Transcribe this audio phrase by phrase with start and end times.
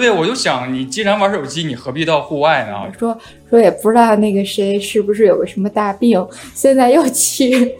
[0.00, 2.90] 对，我就想，你既然玩手机，你何必到户外呢？
[2.98, 3.16] 说
[3.48, 7.74] 说也不知道那个谁是不是有个什么大病，现在又去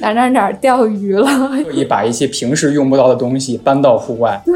[0.00, 1.50] 哪哪哪钓鱼了。
[1.64, 4.54] 可以把一些平时用不到的东西搬到户外，对，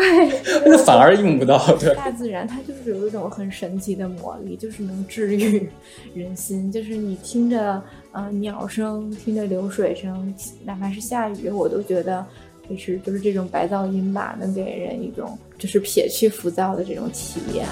[0.65, 1.59] 那反而用不到。
[1.77, 5.69] 对，大自然它就是有一种很神奇的魔力，就是能治愈
[6.15, 6.71] 人心。
[6.71, 7.83] 就是你听着
[8.13, 10.33] 呃鸟声，听着流水声，
[10.65, 12.25] 哪怕是下雨，我都觉得。
[12.69, 17.67] 其实就是这种白噪音吧，能给人一种就是撇去浮躁的这种体验。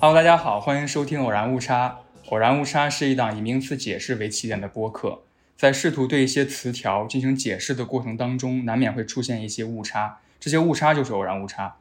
[0.00, 1.88] Hello，大家好，欢迎收听《偶然误差》。
[2.32, 5.22] 《偶然误差》是一档以名词解释为起点的播客。
[5.62, 11.76] 在试图对一些词条进行解释的过程当中，难免会出现一些误差，这些误差就是偶然误差。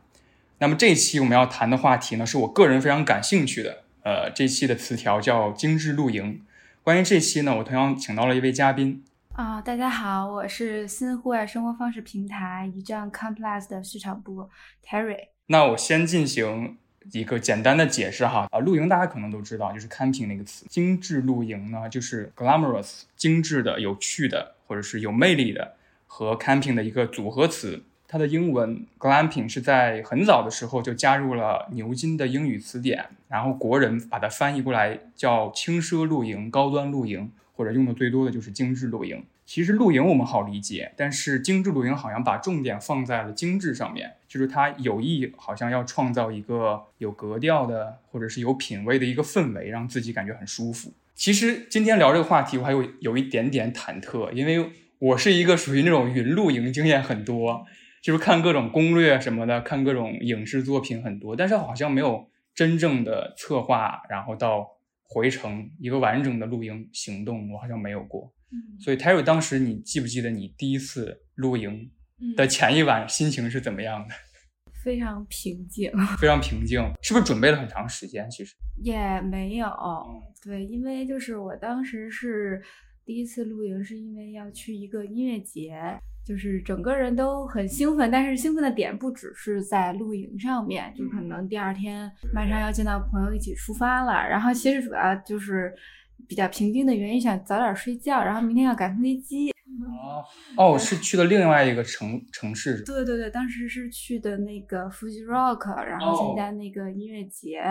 [0.59, 3.79] 那么这一期我们要谈的话题呢，是我个人非常感兴趣的。
[4.03, 6.43] 呃，这期的词条叫精致露营。
[6.83, 9.03] 关于这期呢，我同样请到了一位嘉宾。
[9.33, 14.47] 啊，大家好，我是新户外生活方式平台一站 Complex 的市场部
[14.87, 15.29] Terry。
[15.47, 16.77] 那我先进行。
[17.11, 20.65] 一个简单的解释哈啊，露营大家可能都知道，就是 camping 那个词。
[20.69, 25.75] 精致露营呢，就是 glamorous 精致的、有趣的，或者是有魅力的，
[26.07, 27.83] 和 camping 的一个组合词。
[28.07, 39.23] 它的英文 glamping 是在很早的时候就加入了牛津的英语词典，然后国人把它翻译过来叫轻奢露营、高端露营，或者用的最多的就是精致露营。
[39.53, 50.93] 其实露营我们好理解，但是精致露营好像把重点放在了精致上面，就是它有意好像要创造一个有格调的或者是有品位的一个氛围，让自己感觉很舒服。
[51.15, 57.65] 其实今天聊这个话题，我还有有一点点忐忑，因为我是一个属于那种云露营经验很多，
[58.01, 68.31] 就是看各种攻略什么的，看各种影视作品很多，但是好像没有真正的策划，然后到回程一个完整的露营行动，我好像没有过。
[68.79, 71.89] 所以，Terry，当时你记不记得你第一次露营
[72.35, 74.13] 的前一晚心情是怎么样的？
[74.83, 76.81] 非常平静，非常平静。
[77.01, 78.29] 是不是准备了很长时间？
[78.29, 79.69] 其实也没有。
[80.43, 82.61] 对，因为就是我当时是
[83.05, 85.79] 第一次露营，是因为要去一个音乐节，
[86.25, 88.09] 就是整个人都很兴奋。
[88.09, 94.13] 但是兴奋的点不只是在露营上面，就可能第二天马上要见到朋友一起出发了。
[94.27, 95.73] 然后其实主要就是。
[96.27, 99.51] 比较平静的原因，想早点睡觉，然后明天要赶飞机。
[100.57, 102.83] 哦哦，是去了另外一个城城市。
[102.83, 107.61] 对对对，当时是去的那个 Fuji Rock，然后参加那个音乐节。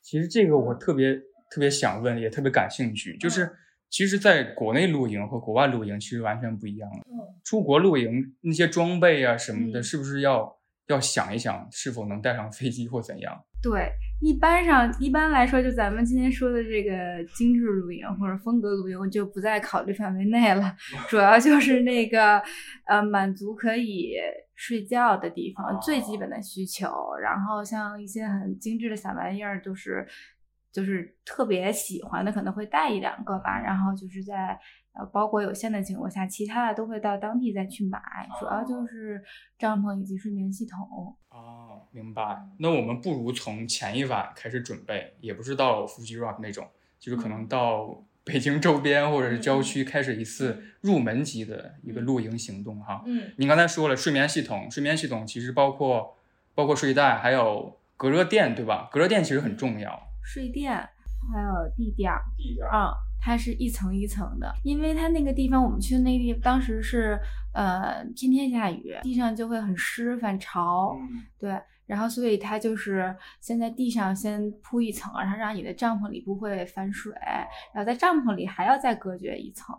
[0.00, 1.14] 其实这个我特别
[1.50, 3.50] 特别想问，也特别感兴趣，就是
[3.90, 7.18] 其实在国内露营和国外露营其实完全不一样嗯。
[7.44, 10.56] 出国露营那些装备啊什么的，是不是要
[10.92, 13.44] 要想一想是否能带上飞机或怎样？
[13.62, 13.92] 对，
[14.22, 20.74] 一般上一般来说，就咱们今天说的这个精致露营或者风格露营，就不在考虑范围内了。
[21.08, 22.42] 主要就是那个，
[22.86, 24.14] 呃，满足可以
[24.54, 26.88] 睡觉的地方最基本的需求。
[27.22, 30.06] 然后像一些很精致的小玩意儿，就是
[30.72, 33.60] 就是特别喜欢的，可能会带一两个吧。
[33.60, 34.58] 然后就是在。
[34.92, 38.00] 呃，包裹有限的情况下，其他的都会到当地再去买，
[38.40, 39.22] 主要就是
[39.56, 41.16] 帐篷以及睡眠系统。
[41.30, 42.44] 哦，明白。
[42.58, 46.66] 那我们不如从前一晚开始准备，也不是到 Fuji Rock 那种，
[46.98, 53.04] 就是可能到北京周边或者是郊区开始一次入门级的一个露营行动哈。
[53.06, 53.30] 嗯。
[53.36, 56.16] 您刚才说了睡眠系统，睡眠系统其实包括
[56.54, 58.88] 包括睡袋，还有隔热垫，对吧？
[58.90, 60.02] 隔热垫其实很重要。
[60.24, 62.12] 睡垫还有地垫。
[62.36, 62.66] 地垫。
[62.66, 62.90] 嗯。
[63.20, 67.18] 它是一层一层的，因为它那个地方，我们去的那地当时是，
[67.52, 70.96] 呃，天天下雨，地上就会很湿、反潮，
[71.38, 77.12] 对，然后所以它就是先在地上先铺一层，然后让你的帐篷里不会反水，
[77.74, 79.76] 然后在帐篷里还要再隔绝一层，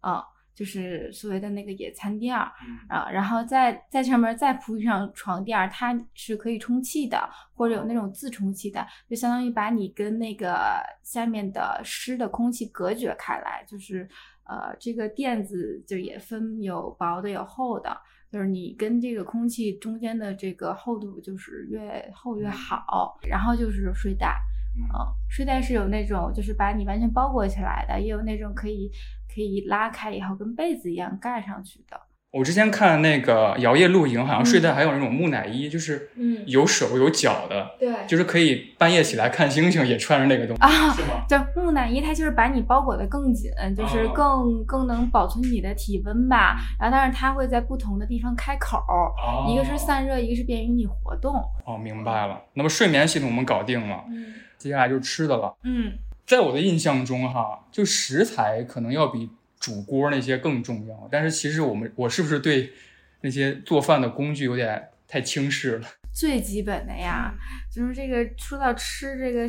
[0.00, 0.24] 啊。
[0.54, 2.52] 就是所谓的那个野餐垫儿
[2.88, 7.18] 啊，然后在在上面再铺上床垫儿，它是可以充气的，
[7.54, 13.64] 或者有那种自充气的，就相当于把你跟那个下面的湿的空气隔绝开来。
[13.66, 14.08] 就是
[14.44, 17.96] 呃，这个垫子就也分有薄的有厚的，
[18.30, 23.18] 就是你跟这个空气中间的这个厚度就是越厚越好。
[23.22, 24.38] 然后就是睡袋。
[24.74, 24.88] 嗯，
[25.28, 28.90] 睡袋是有那种就是把你完全包裹起来的，也有那种可以
[29.34, 32.00] 可以拉开以后跟被子一样盖上去的。
[32.32, 41.24] 我之前看那个摇曳露营，好像睡袋还有那种木乃伊，就是嗯有手有脚的，对就是可以半夜起来看星星，也穿着那个东西，啊，是吗？
[41.28, 46.56] 对木乃伊，它就是把你包裹的更紧，就是哦更更能保存你的体温吧。
[46.80, 51.34] 然后，但是它会在不同的地方开口，哦一个是散热，一个是便于你活动。
[51.66, 52.40] 哦，明白了。
[52.54, 55.54] 那么睡眠系统我们搞定了，嗯接下来就吃的了。
[55.64, 55.92] 嗯
[56.26, 61.08] 在我的印象中，哈，就食材可能要比煮锅那些更重要。
[61.10, 62.72] 但是其实我们，我是不是对
[63.20, 65.88] 那些做饭的工具有点太轻视了？
[66.12, 67.34] 最基本的呀，
[67.70, 69.46] 就是这个说到吃这个。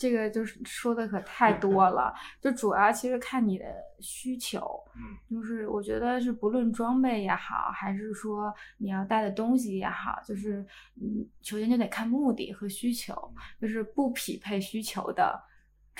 [0.00, 3.66] 这个就是说的可太多了，就主要其实看你的
[4.00, 4.58] 需求，
[4.96, 10.64] 嗯，就是我觉得是不论装备也好，还是说你要带的东西也好，就是
[11.02, 13.14] 嗯，首先就得看目的和需求，
[13.60, 15.38] 就是不匹配需求的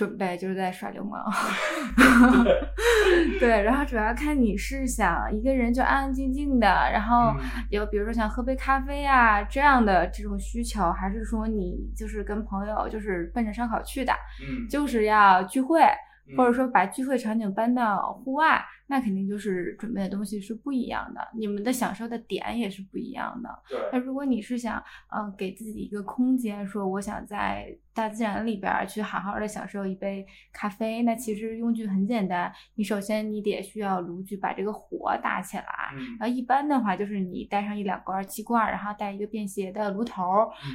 [0.01, 1.23] 准备就是在耍流氓，
[3.39, 7.41] 对，然后主要看你是想一个人就安安静静的，然后嗯。
[7.69, 14.67] 有比如说想喝杯咖啡啊这样的这种需求，还是说你就是跟朋友就是奔着烧烤去的，嗯。
[14.71, 15.83] 就是要聚会，
[16.37, 23.49] 或者说把聚会场景搬到户外，那肯定就是准备的东西是不一样的，你们的享受的点也是不一样的。
[23.93, 35.65] 那，如果你是想，嗯、给自己一个空间，说我想在大自然里边儿去好好的享受一杯咖啡，那其实用具很简单，你首先你得需要炉具把这个火打起来。
[35.97, 40.23] 嗯然后一般的话，就是你带上一两罐气罐儿，然后带一个便携的炉头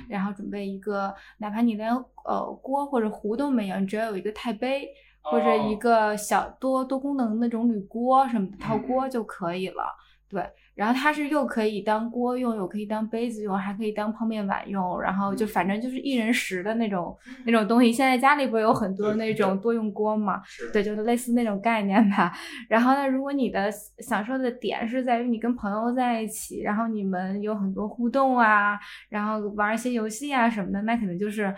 [0.09, 1.93] 然后准备一个，哪怕你连
[2.25, 4.87] 呃锅或者壶都没有，你只要有一个钛杯
[5.25, 9.83] 或者一哦个小多多功能那种铝锅什么的套嗯锅就可以了。
[10.27, 10.43] 对，
[10.73, 17.91] 然后它是又可以当锅用，又可以当杯子用，还可以当泡面碗用，然后就反正就是一人食的那种那种东西。
[17.91, 20.41] 现在家里不有很多那种多用锅嘛？
[20.73, 22.33] 对，就是类似那种概念吧。
[22.67, 28.77] 然后呢，如果你的享受的点是在于你跟朋友在一起，然后你们有很多互动啊，
[29.09, 31.53] 然后玩一些游戏啊什么的，那可能就是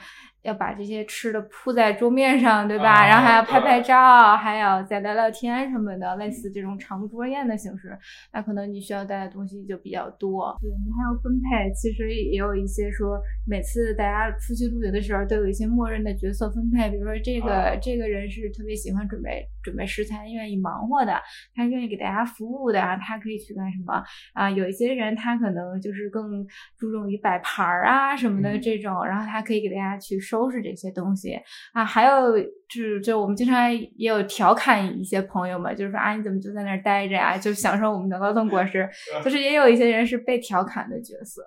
[0.48, 3.04] 要把这些吃的铺在桌面上，对吧？
[3.04, 7.98] 啊然后还要拍拍照，还要再聊聊天什么的，类似这种长桌宴的形式，
[8.32, 10.58] 那可能你需要带的东西就比较多。
[10.62, 21.22] 对你还要分配，其实也有一些说，每次大家出去露营的时候都有一些默认的角色分配，比如说这个、啊这个人是特别喜欢准备准备食材，愿意忙活的，
[21.54, 24.02] 他愿意给大家服务的，他可以去干什么
[24.34, 24.50] 啊？
[24.50, 26.48] 有一些人他可能就是更
[26.78, 31.38] 注重于摆盘儿啊什么的嗯这种，然后他可以给大家去收拾这些东西
[31.74, 31.84] 啊。
[31.84, 38.90] 还有就是就我们经常也有调侃一些朋友们，就是说啊你怎么就在那儿待着呀、就享受我们的劳动果实，
[39.22, 41.42] 就是也有一些人是被调侃的角色。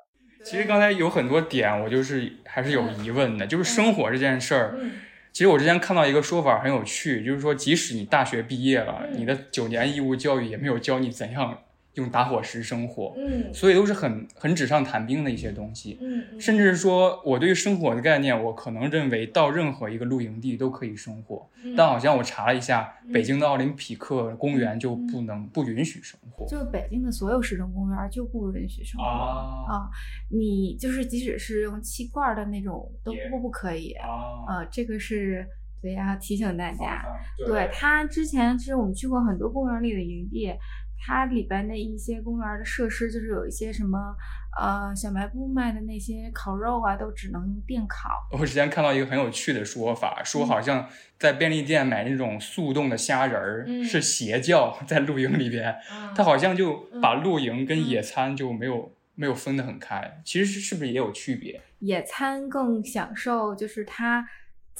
[0.45, 4.75] 其实刚才有很多点，我就是还是有疑问的，就是生活这件事儿。
[4.79, 4.91] 嗯
[5.33, 9.21] 其实我之前看到一个说法很有趣，就是说，即使你大学毕业了，嗯。
[9.21, 11.63] 你的九年义务教育也没有教你怎样
[11.95, 15.99] 用打火石生火，嗯所以都是很很纸上谈兵的一些东西。
[16.01, 29.07] 嗯甚至是说，我对于生活的概念，我可能认为到任何一个露营地都可以生火，嗯但好像我查了一下，嗯北京的奥林匹克公园就不能不允许生火就北京的所有市政公园就不允许生火。
[29.07, 29.91] 啊啊，
[30.31, 34.09] 你就是即使是用气罐儿的那种都不不可以，啊！
[34.49, 35.47] 呃，这个是
[35.83, 37.05] 对要提醒大家。
[37.39, 40.53] 对对它之前其实我们去过很多公园里的营地，
[41.01, 44.15] 它里边的一些公园的设施就是有一些什么
[44.61, 48.11] 呃小卖部卖的那些烤肉啊，都只能用电烤。
[48.33, 50.89] 我之前看到一个很有趣的说法，说嗯好像
[51.19, 55.75] 在便利店买那种速冻的虾仁儿、嗯是邪教，在露营里边，
[56.15, 61.61] 他好像就把露营跟野餐就没有、没有分得很开，其实是是不是也有区别？
[61.81, 64.29] 野餐更享受就是它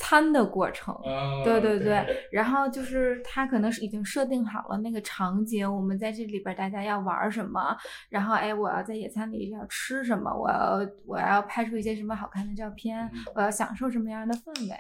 [0.01, 0.99] 餐的过程。
[1.05, 7.77] 嗯对对对，然后就是他可能是已经设定好了那个场景，我们在这里边大家要玩什么，
[8.09, 14.75] 然后哎，我要在野餐里要吃什么，我要我要拍出一些什么好看的照片，嗯我要享受什么样的氛围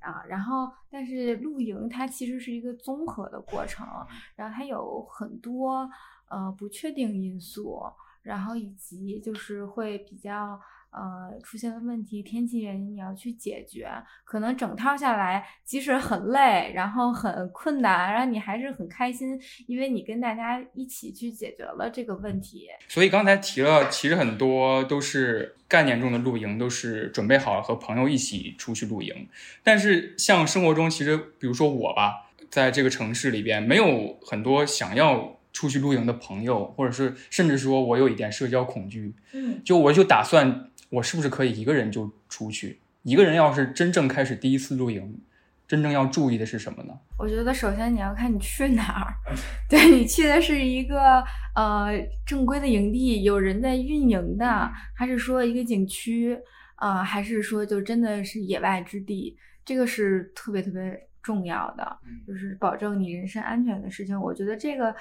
[0.00, 3.86] 啊，然后但是露营它其实是一个综合的过程，
[4.34, 5.88] 然后它有很多
[6.28, 7.80] 呃不确定因素，
[8.22, 10.60] 然后以及就是会比较。
[10.90, 13.90] 呃，出现了问题，天气原因你要去解决，
[14.24, 22.68] 可能整套下来，即使很累，然后很困难，然后你还是很开心，因为你跟大家一起去解决了这个问题。
[22.88, 29.28] 所以刚才提了，其实很多都是概念中的露营，都是准备好了和朋友一起出去露营。
[29.62, 42.80] 但是像生活中，其实比如说我吧，在这个城市里边，没有很多想要出去露营的朋友，或者是甚至说我有一点社交恐惧，嗯就我就打算我是不是可以一个人就出去？
[43.02, 45.20] 一个人要是真正开始第一次露营，
[45.66, 46.98] 真正要注意的是什么呢？
[47.18, 49.14] 我觉得首先你要看你去哪儿，
[49.68, 51.22] 对你去的是一个
[51.54, 51.88] 呃
[52.26, 56.38] 正规的营地有人在运营的，还是说一个景区
[56.76, 59.36] 啊，还是说就真的是野外之地？
[59.64, 64.20] 这个是特别特别重要的，就是保证你人身安全的事情。
[64.20, 64.94] 我觉得这个。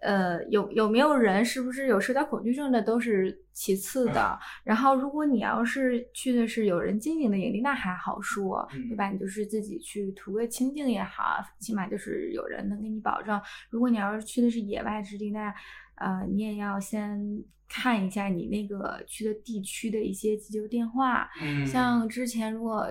[0.00, 4.38] 呃，有有没有人是不是有社交恐惧症的都是其次的。
[4.64, 9.10] 然后，如果你要是去的是有人经营的营地，那还好说，对吧？
[9.10, 13.40] 你就是自己去图个清静也好，起码就是有人能给你保证。
[13.68, 15.54] 如果你要是去的是野外之地，那
[15.96, 17.20] 呃，你也要先
[17.68, 21.28] 看一下你那个去的地区的一些急救电话。
[21.66, 22.86] 像之前如果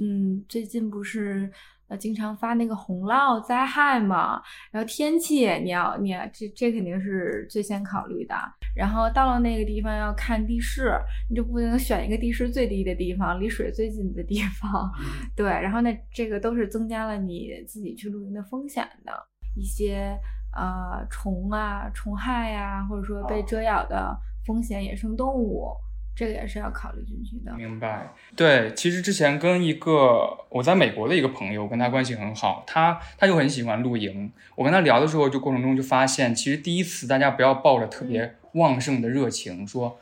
[0.00, 1.50] 嗯，最近不是。
[1.90, 8.34] 呃，经常发那个洪涝灾害嘛，然后天气你要你这这肯定是最先考虑的。
[8.76, 10.96] 然后到了那个地方要看地势，
[11.28, 14.88] 你就不能选一个地势最低的地方，离水最近的地方。
[15.34, 19.12] 对，然后那这个都是增加了你自己去露营的风险的
[19.56, 20.16] 一些
[20.56, 24.16] 呃虫啊、虫害呀，或者说被蛰咬的
[24.46, 25.74] 风险，野生动物。
[26.14, 27.52] 这个也是要考虑进去的。
[27.56, 34.30] 明白，对，其实之前跟一个我在美国的一个朋友，跟他关系很好，他他就很喜欢露营。
[34.54, 39.98] 我跟他聊的时候，就过程中就发现，其实第一次大家不要抱着特别旺盛的热情，说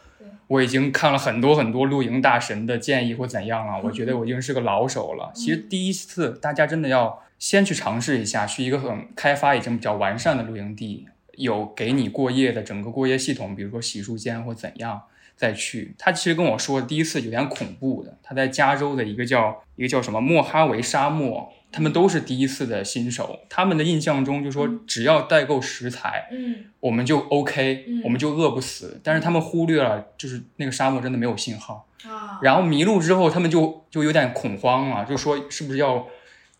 [0.48, 5.30] 我已经看了很多很多露营大神的建议或怎样了，我觉得我已经是个老手了。
[5.34, 15.02] 其实第一次大家真的要先去尝试一下，去一个很开发已经比较完善的露营地，有给你过夜的整个过夜系统，比如说洗漱间或怎样。
[15.38, 18.18] 再去，他其实跟我说第一次有点恐怖的。
[18.24, 23.38] 他在加州的一个叫一个叫什么莫哈维沙漠，他们都是第一次的新手。
[23.48, 29.00] 他们的印象中就说只要带够食材，嗯，我们就 OK，我们就饿不死。
[29.04, 32.40] 但是他们忽略了，就是那个沙漠真的没有信号啊。
[32.42, 36.04] 然后迷路之后，他们就就有点恐慌了，就说是不是要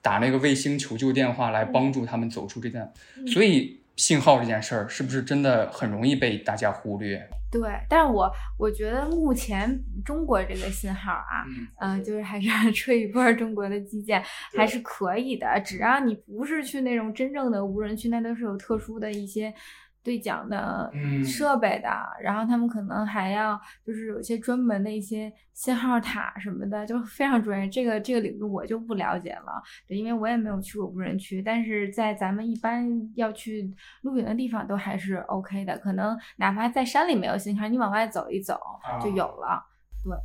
[0.01, 2.93] 打那个卫星求救电话来帮助他们走出这段？
[3.27, 7.29] 所以信号这件事儿是不是真的很容易被大家忽略？
[7.51, 11.45] 对，但是我我觉得目前中国这个信号啊，
[11.81, 14.23] 嗯，就是还是 吹一波中国的基建
[14.57, 19.55] 还是可以的，只要你不是去那种真正的无人区，那都是有特殊的一些。
[20.03, 20.91] 对讲的
[21.25, 21.89] 设备的，
[22.23, 27.69] 然后他们可能还要就是有一些专门的一些信号塔什么的，就非常专业。
[27.69, 31.43] 这个这个领域我就不了解了，对，因为我也没有去过无人区。
[31.43, 33.71] 但是在咱们一般要去
[34.03, 38.59] 露营的地方都还是 OK 的，可能哪怕在山里没有信号，你往外走一走
[39.03, 39.63] 就有了。
[40.05, 40.17] 对。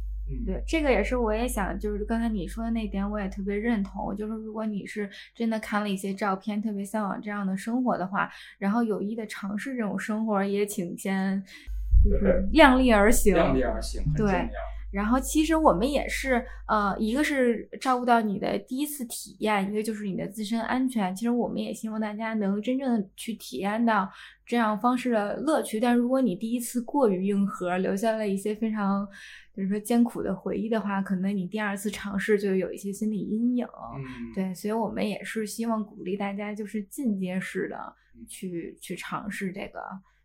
[0.46, 4.16] 对，这个也是，我也想，就是刚才你说的那点，我也特别认同。
[4.16, 11.44] 就是如果你是真的看了一些照片，特别向往这样的生活的话，然后有意的尝试这种生活，也请先
[12.04, 13.34] 就是量力而行。
[13.34, 14.50] 量力而行，对。
[14.92, 21.16] 然后其实我们也是，呃，一个是照顾到你的第一次体验，一个就是你的自身安全。
[21.16, 24.08] 其实我们也希望大家能真正的去体验到
[24.46, 25.80] 这样方式的乐趣。
[25.80, 29.08] 但如果你第一次过于硬核，留下了一些非常，
[29.54, 33.68] 比如说艰苦的回忆的话，可能你第二次尝试就有一些心理阴影。
[34.34, 37.94] 对，所以我们也是希望鼓励大家，就是进阶式的
[38.28, 39.80] 去去尝试这个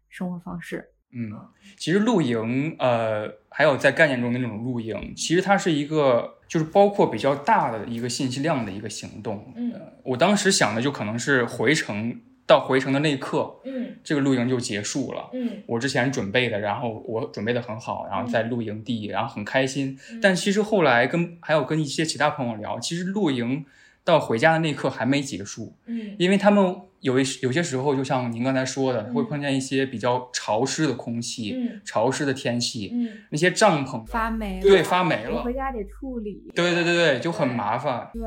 [0.09, 0.85] 生活方式。
[1.11, 1.33] 嗯，
[1.79, 9.51] 其实露营，呃，还有在概念中的那种露营，其实它是一个，就是包括比较大的一个信息量的一个行动。
[9.57, 9.73] 嗯，
[10.05, 15.31] 我当时想的就可能是回程到回程的那一刻，嗯，这个露营就结束了。
[15.33, 19.97] 嗯，我之前准备的，然后我准备的很好，然后在露营地，然后很开心。
[20.21, 23.64] 但其实后来跟还有跟一些其他朋友聊，其实露营
[24.02, 25.76] 到回家的那一刻还没结束。
[25.87, 26.81] 嗯，因为他们。
[27.00, 38.11] 有一有些时候，就像您刚才说的，会碰见一些比较潮湿的空气，潮湿的天气，嗯那些帐篷发霉，对，发霉了，回家得处理，对对对对，就很麻烦。
[38.12, 38.21] 对，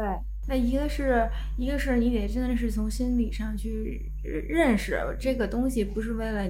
[0.48, 6.48] 那一个是一个是你得真的是从心理上去认识这个东西，不是为了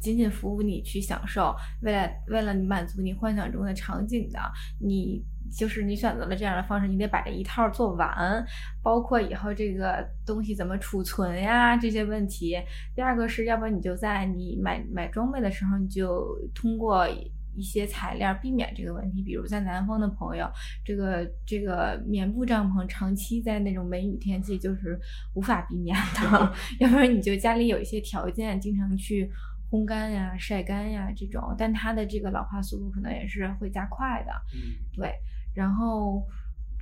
[0.00, 4.38] 仅仅服务你去享受，为了为了满足你幻想中的场景的，
[4.80, 5.24] 你。
[5.54, 8.42] 就是你选择了这样的方式，你得把这一套做完，
[8.82, 12.56] 包括以后这个东西怎么储存呀这些问题。
[12.94, 17.06] 第二个是要不然你就在你买买装备的时候，你就通过
[17.54, 19.22] 一些材料避免这个问题。
[19.22, 20.50] 比如在南方的朋友，
[20.84, 24.98] 这个这个棉布帐篷长期在那种梅雨天气就是
[25.34, 29.30] 无法避免的， 要不然你就家里有一些条件，经常去
[29.70, 34.32] 烘干呀、晒干呀这种，但它的这个老化速度可能也是会加快的。
[34.54, 35.14] 嗯，对。
[35.54, 36.26] 然后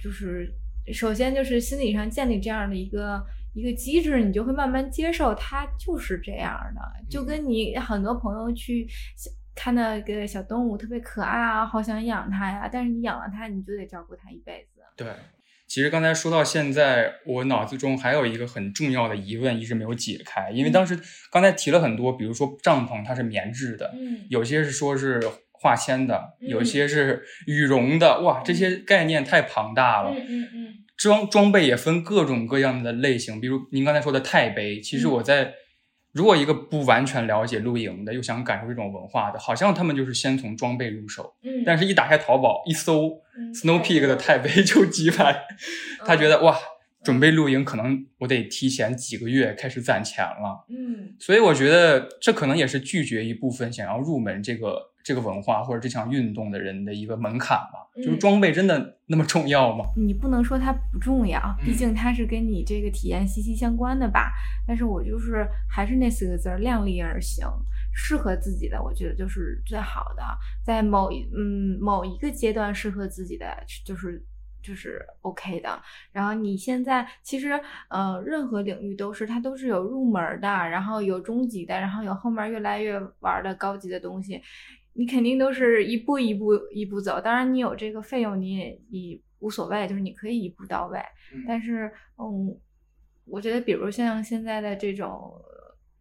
[0.00, 0.52] 就是，
[0.92, 3.20] 首先就是心理上建立这样的一个
[3.52, 6.80] 一个机制，你就会慢慢接受它就是这样的。
[7.08, 8.88] 就跟你很多朋友去
[9.54, 14.80] 看到一个小动物特别可爱啊，好想养它呀，但是你养了它，你就得照顾它一辈子。
[14.96, 15.08] 对，
[15.66, 20.98] 其实刚才说到现在，我脑子中还有一个很重要的疑问一直没有解开，因为当时
[21.30, 25.20] 刚才提了很多，比如说帐篷它是棉质的，嗯有些是说是
[25.52, 30.10] 化纤的，嗯有些是羽绒的，哇，这些概念太庞大了。
[30.10, 35.54] 嗯嗯嗯装装备也分各种各样的类型，比如您刚才说的钛杯，其实嗯我在、
[36.12, 43.54] 如果一个不完全了解露营的，又想感受这种文化的，好像他们就是先从装备入手，嗯，但是一打开淘宝一搜嗯。
[43.54, 45.44] Snow Peak 的钛杯就几百，
[46.04, 46.56] 他觉得哇，
[47.02, 51.14] 准备露营可能我得提前几个月开始攒钱了，嗯。
[51.18, 57.88] 所以我觉得这可能也是拒绝一部分想要入门这个这个文化或者这项运动的人的一个门槛吧。
[57.96, 59.84] 就是嗯装备真的那么重要吗？
[59.96, 64.32] 你不能说它不重要，毕嗯竟它是跟你这个体验息息相关的吧。
[64.66, 67.46] 但是我就是还是那四个字儿，量力而行，
[67.92, 70.22] 适合自己的，我觉得就是最好的。
[70.64, 73.46] 在某一嗯某一个阶段适合自己的，
[73.84, 74.24] 就是
[74.62, 75.82] 就是 OK 的。
[76.12, 84.40] 然后你现在其实呃任何领域都是它都是有入门儿的，然后有中级的，然后有后面越来越玩儿的高级的东西。
[84.92, 90.98] 你肯定都是一步一步一步走，当然你有这个费用，你也你无所谓，就是你可以一步到位。
[91.32, 92.58] 嗯但是，嗯，
[93.24, 95.32] 我觉得比如像现在的这种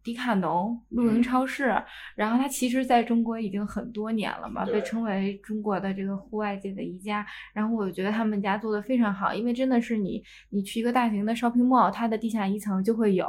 [0.02, 1.74] 迪卡侬露营嗯超市，
[2.14, 7.26] 然后它其实在中国已经很多年了嘛，被称为中国的这个户外界的宜家。
[7.52, 13.26] 然后我觉得他们家做的非常好，因为真的是你你去一个大型的 shopping mall，它的地下一层就会有，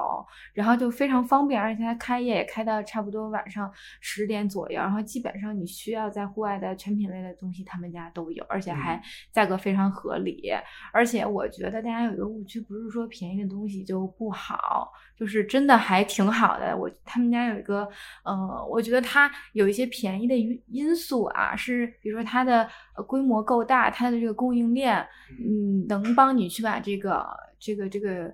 [0.54, 9.02] 然后就非常方便，而且它开业也开到差不多晚上十点左右，然后基本上你需要在户外的全品类的东西，他们家都有，而且还嗯
[9.32, 10.50] 价格非常合理。
[10.94, 16.61] 而且我觉得大家有一个误区，不是说便宜的东西就不好，就是真的还挺好的。
[16.78, 17.88] 我他们家有一个，
[18.24, 24.98] 呃，我觉得它有一些便宜的因因素啊，是比如说它的呃规模够大，它的这个供应链，
[25.40, 27.26] 嗯，能帮你去把这个
[27.60, 28.34] 这个这个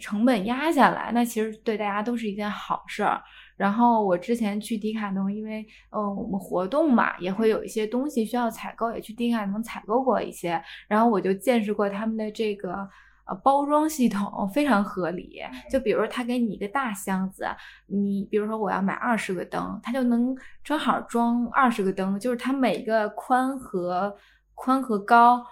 [0.00, 3.22] 成本压下来，那其实对大家都是一件好事儿。
[3.56, 12.88] 然后我之前去迪卡侬，因为呃我们活动嘛，也会有一些东西需要采购，也去迪卡侬采购过一些，然后我就见识过他们的这个。
[13.32, 15.40] 呃，包装系统非常合理。
[15.70, 17.46] 就比如说，他给你一个大箱子，
[17.86, 24.14] 你比如说我要买二十个灯，它就能正好装二十个灯，就是它每个宽和
[24.54, 25.44] 宽和高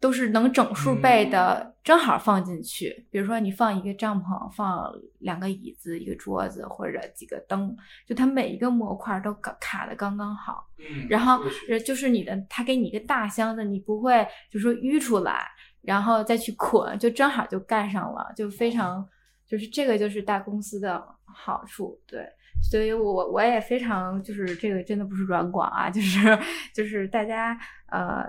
[0.00, 3.06] 都是能整数倍的，正好放进去。
[3.10, 10.64] 比如说你放一个帐篷，放两个椅子、一个桌子或者几个灯，就它每一个模块都卡卡的刚刚好。
[10.78, 15.46] 嗯然后呃就是你的，他给你一个大箱子，你不会就说淤出来，
[15.86, 19.06] 然后再去捆，就正好就盖上了，就非常
[19.46, 22.26] 就是这个就是大公司的好处，对。
[22.70, 26.38] 所以我我也非常就是这个真的不是软广啊，就是
[26.74, 27.56] 就是大家
[27.90, 28.24] 呃，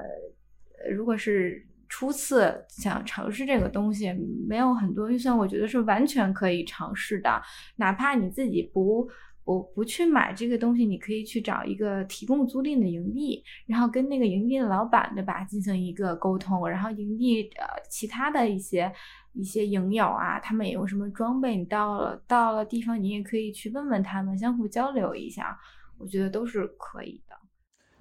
[0.92, 4.14] 如果是初次想尝试这个东西，
[4.48, 7.42] 没有很多预算，我觉得是完全可以尝试的，
[7.78, 9.10] 哪怕你自己不。
[9.48, 18.92] 不不去买这个东西，你可以去找一个提供租赁的营地，然后跟那个营地的老板对吧进行一个沟通，然后营地呃其他的一些
[19.32, 25.58] 一些营友啊，他们也有什么装备，你到了到了地方，你也可以去问问他们，相互交流一下，
[25.98, 27.38] 我觉得都是可以的。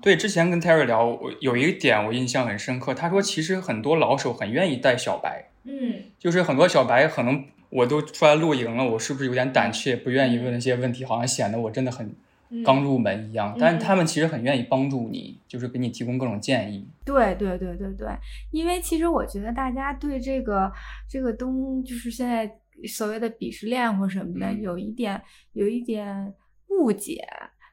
[0.02, 7.44] 对，之前跟 Terry 聊，我有一点我印象很深刻，他说其实很多老手很愿意带小白，嗯就是很多小白可能
[7.76, 12.06] 我都出来露营了，我是不是有点胆怯，不愿意问那些问题，好像显得我真的很
[12.48, 13.52] 嗯刚入门一样。
[13.54, 16.88] 嗯但是他们其实很愿意帮助你，就是给你提供各种建议。
[17.04, 18.08] 对对对对对，
[18.50, 20.72] 因为其实我觉得大家对这个
[21.06, 22.50] 这个东，就是现在
[22.88, 25.20] 所谓的鄙视链或什么的，嗯有一点
[25.52, 26.32] 有一点
[26.68, 27.22] 误解，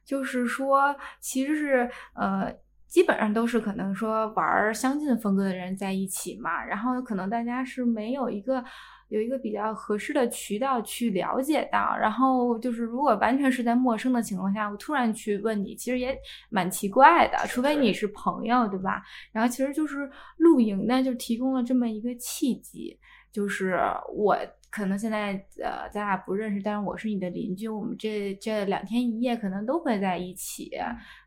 [0.03, 2.53] 就是说其实是呃。
[2.93, 8.63] 基本上都是可能说玩相近风格的人在一起嘛，然后可能大家是没有一个
[9.09, 16.17] 有一个比较合适的渠道去了解到，然后就是如果完全是在陌生的情况下，我突然去问你，其实也
[16.49, 19.03] 蛮奇怪的，除非你是朋友，对吧？
[19.31, 22.97] 然后其实就是露营呢，就提供了这么一个契机，
[23.31, 23.79] 就是
[24.13, 24.37] 我
[24.71, 30.71] 可能现在呃咱俩不认识，但是我是你的邻居，我们这这两天一夜可能都会在一起。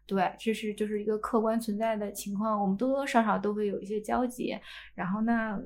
[0.09, 4.57] 对，这是就是一个客观存在的情况，我们多多少少都会有一些交集。
[4.95, 5.61] 然后呢，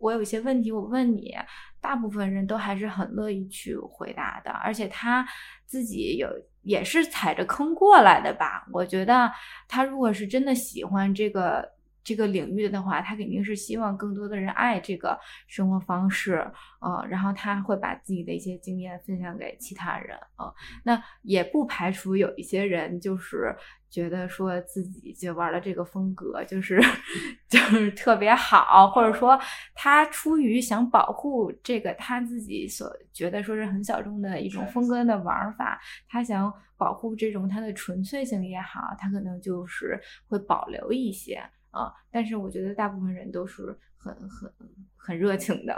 [0.00, 1.34] 我有些问题我问你，
[1.80, 5.26] 大部分人都还是很乐意去回答的，而且他
[5.66, 6.28] 自己有
[6.62, 8.66] 也是踩着坑过来的吧？
[8.72, 9.30] 我觉得
[9.68, 11.66] 他如果是真的喜欢这个
[12.02, 16.44] 这个领域的话，他肯定是希望更多的人爱这个生活方式，
[16.80, 20.52] 呃，然后他会把自己的一些经验分享给其他人，啊，
[20.84, 23.54] 那也不排除有一些人就是
[23.90, 26.80] 觉得说自己就玩的这个风格就是
[27.48, 29.38] 就是特别好，或者说
[29.74, 41.42] 他出于想保护这个他自己所觉得说是很小众的一种风格的玩法，他想保护这种它的纯粹性也好，他可能就是会保留一些。
[41.70, 44.52] 啊，但是我觉得大部分人都是很很
[44.96, 45.74] 很热情的，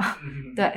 [0.57, 0.73] 对。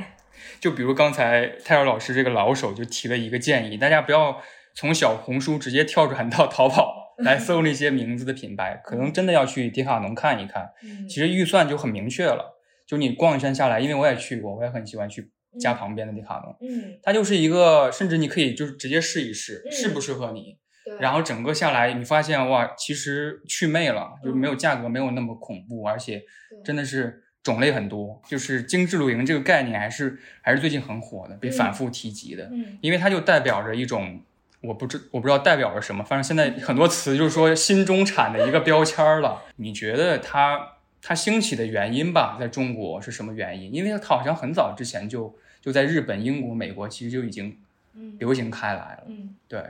[0.59, 4.41] 就比如刚才泰尔老师这个老手就提了一个建议，大家不要
[4.75, 10.69] 从小红书直接跳转到淘宝 来搜那些名字的品牌，可能真的要去迪卡侬看一看。
[11.07, 16.53] 其实预算就很明确了，就你逛一圈下来，因为我也去过，我也很喜欢去家旁边的迪卡侬。
[16.59, 20.57] 嗯，它就是一个，甚至你可以就是直接试一试，适不适合你。
[20.99, 26.23] 然后整个下来，你发现哇，其实去魅了，就是没有价格没有那么恐怖，而且
[26.63, 28.21] 真的是种类很多。
[28.27, 32.49] 就是精致露营这个概念还是还是最近很火的，被反复提及的。
[32.51, 34.21] 嗯，因为它就代表着一种，
[34.61, 39.41] 我不知我不知道代表着什么，反正现在很多词就是说新中产的一个标签了。
[39.57, 43.73] 你觉得它它兴起的原因吧，在中国是什么原因？
[43.73, 47.57] 因为它好像很早之前就就在日本、英国、美国其实就已经
[48.19, 49.03] 流行开来了。
[49.07, 49.63] 嗯，对。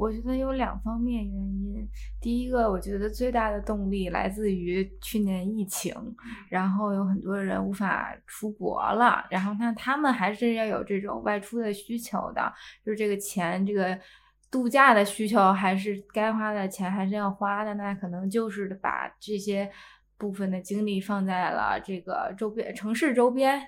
[0.00, 1.86] 我觉得有两方面原因。
[2.22, 5.94] 第一个，我觉得最大的动力来自于去年疫情，
[6.48, 12.50] 然后有很多人无法出国了，然后那他们还是要有这种外出的需求的，
[12.82, 13.98] 就是这个钱，这个
[14.50, 19.70] 度假的需求还是该花的钱还是要花的，那可能就是把这些
[20.16, 23.60] 部分的精力放在了这个周边城市周边，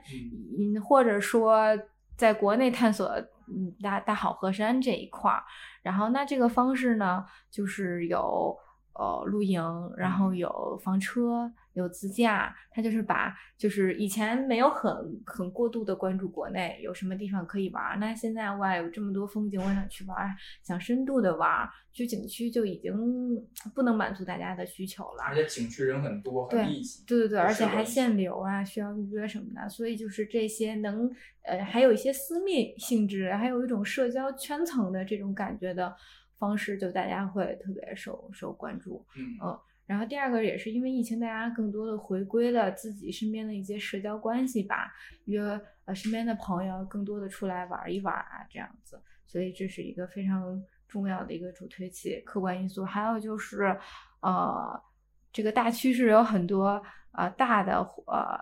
[0.59, 1.79] 嗯，或者说
[2.17, 3.11] 在国内探索。
[3.55, 5.45] 嗯，大大好河山这一块儿，
[5.83, 8.57] 然后那这个方式呢，就是有
[8.95, 9.63] 呃露营，
[9.97, 11.53] 然后有房车。
[11.75, 20.31] 有自驾，他就是把，就是以前没有很很过度的关注国内有什么地方可以玩，那现在哇有这么多风景，我想去玩，
[20.63, 22.93] 想深度的玩，去景区就已经
[23.75, 25.25] 不能满足大家的需求了。
[25.25, 27.05] 而且景区人很多，很密集。
[27.07, 31.11] 对对对，而且还限流啊，需要预约什么的，所以就是这些能
[31.45, 35.97] 呃还有一些私密性质，还有一种社交圈层的这种感觉的
[36.43, 39.07] 方式，就大家会特别受受关注。
[39.17, 39.59] 嗯。
[39.85, 44.91] 然后第二个也是因为疫情，大家更多的回归了自己身边的一些社交关系吧，
[45.27, 45.41] 约
[45.85, 52.85] 呃身边的朋友更多的出来玩一玩啊，这样子，所以这是一个非常重要的一个主推器客观因素。
[52.85, 53.77] 还有就是，
[54.21, 54.83] 呃，
[55.33, 58.39] 这个大趋势有很多呃大的呃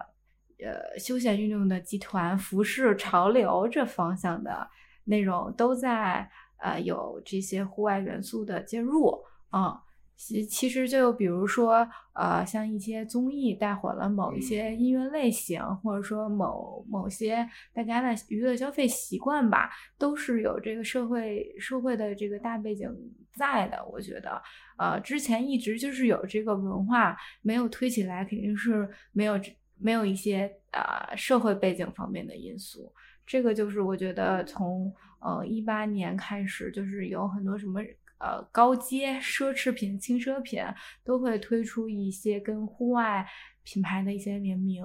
[0.62, 4.68] 呃休闲运动的集团、服饰潮流这方向的
[5.04, 9.18] 内容都在呃有这些户外元素的介入，
[9.52, 9.78] 嗯。
[10.22, 22.94] 其其实就比如说，呃，像一些综艺带火了某一些音乐类型，或者说某某些大家的娱乐消费习惯吧，都是有这个社会社会的这个大背景
[23.32, 23.82] 在的。
[23.86, 24.42] 我觉得，
[24.76, 29.40] 呃，之前一直就是有这个文化没有推起来，肯定是没有
[29.78, 32.92] 没有一些呃社会背景方面的因素。
[33.26, 37.80] 这个就是我觉得从呃一八年开始，就是有很多什么。
[38.22, 40.62] 呃，高阶奢侈品、轻奢品
[41.02, 43.26] 都会推出一些跟户外
[43.62, 44.85] 品牌的一些联名，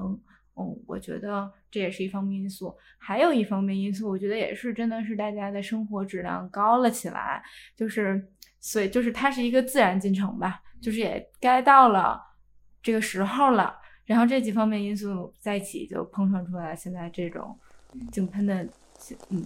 [0.56, 2.74] 嗯，我觉得这也是一方面因素。
[2.98, 7.44] 还有一方面因素，我觉得也是真的是大家的生活质量高了起来，
[7.76, 8.26] 就是
[8.62, 12.18] 所以就是它是一个自然进程吧，就是也该到了
[12.82, 13.78] 这个时候了。
[14.06, 17.60] 然后这几方面因素在一起，就碰撞出来现在这种
[18.14, 18.64] 井喷的
[19.30, 19.46] 嗯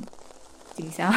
[0.80, 1.12] 景象。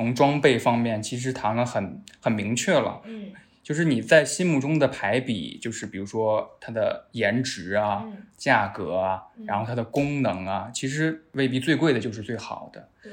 [0.00, 3.32] 从装备方面其实谈了很很明确了，嗯
[3.62, 12.88] 就是你在心目中的排比，就是比如说它的颜值啊、嗯价格啊，嗯然后它的功能啊，其实未必最贵的就是最好的。
[13.02, 13.12] 对，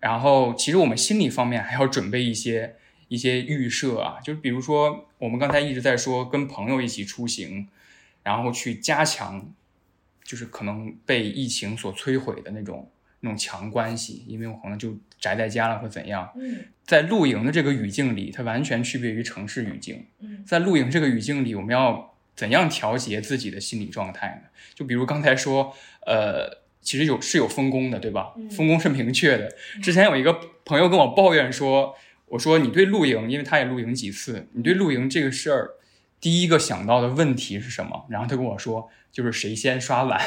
[0.00, 2.76] 然后其实我们心理方面还要准备一些
[3.08, 7.68] 一些预设啊，就是比如说我们刚才一直在说跟朋友一起出行，
[8.22, 9.52] 然后去加强，
[10.24, 12.90] 就是可能被疫情所摧毁的那种
[13.22, 16.30] 那种强关系，因为我可能就宅在家了或怎样。
[16.36, 20.04] 嗯在露营的这个语境里，它完全区别于城市语境。
[20.20, 24.48] 嗯在露营这个语境里，我们要怎样调节自己的心理状态呢？
[24.74, 28.34] 就比如刚才说，呃，其实有是有分工的，对吧？
[28.36, 29.48] 嗯分工是明确的。
[29.80, 31.94] 之前有一个朋友跟我抱怨说，
[32.26, 35.74] 我说你对露营，因为他也露营几次，你对露营这个事儿，
[36.20, 38.06] 第一个想到的问题是什么？
[38.10, 40.18] 然后他跟我说，就是谁先刷碗，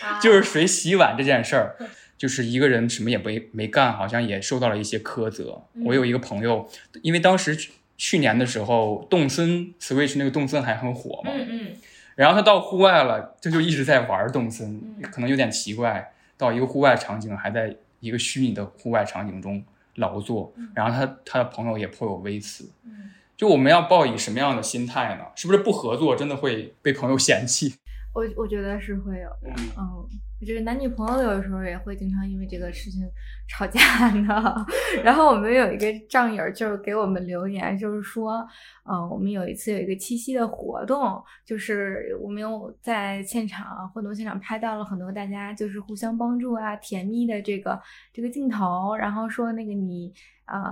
[0.00, 1.76] 啊 就是谁洗碗这件事儿。
[2.22, 5.60] 就是一个人什么也没没干，好像也受到了一些苛责。
[5.74, 6.70] 嗯我有一个朋友，
[7.02, 11.66] 因为当时去去年的时候，动森 Switch 那个动森还很火嘛，嗯嗯
[12.14, 19.60] 然后他到户外了，他就一直在玩动森，嗯可能有点奇怪，到一个户外场景还在一个虚拟的户外场景中
[19.96, 22.70] 劳作，然后他他的朋友也颇有微词。
[22.84, 25.24] 嗯，就我们要抱以什么样的心态呢？
[25.34, 27.74] 是不是不合作真的会被朋友嫌弃？
[28.14, 30.08] 我我觉得是会有的，嗯嗯，
[30.46, 33.00] 就是男女朋友有的时候也会经常因为这个事情
[33.48, 34.66] 吵架呢。
[35.02, 38.46] 然后我们有一个战友就是给我们留言，就是说，
[38.84, 47.80] 呃，我们有一次有一个七夕的活动，就是我们有在现场活动现场拍到了很多大家就是互相帮助啊、甜蜜的这个
[48.12, 50.12] 这个镜头，然后说那个你
[50.44, 50.62] 呃，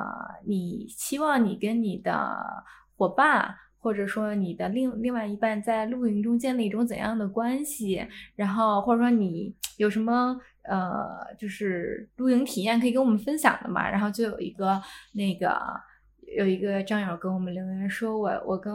[0.47, 2.37] 你希望你跟你的
[2.97, 3.55] 伙伴。
[3.81, 13.91] 或者说你的另另外一半在露营中建立一种怎样的关系，然后或者说你有什么呃，就是露营体验可以跟我们分享的嘛？
[13.91, 14.81] 然后就有一个
[15.15, 15.59] 那个
[16.37, 18.73] 有一个战友跟我们留言说我我跟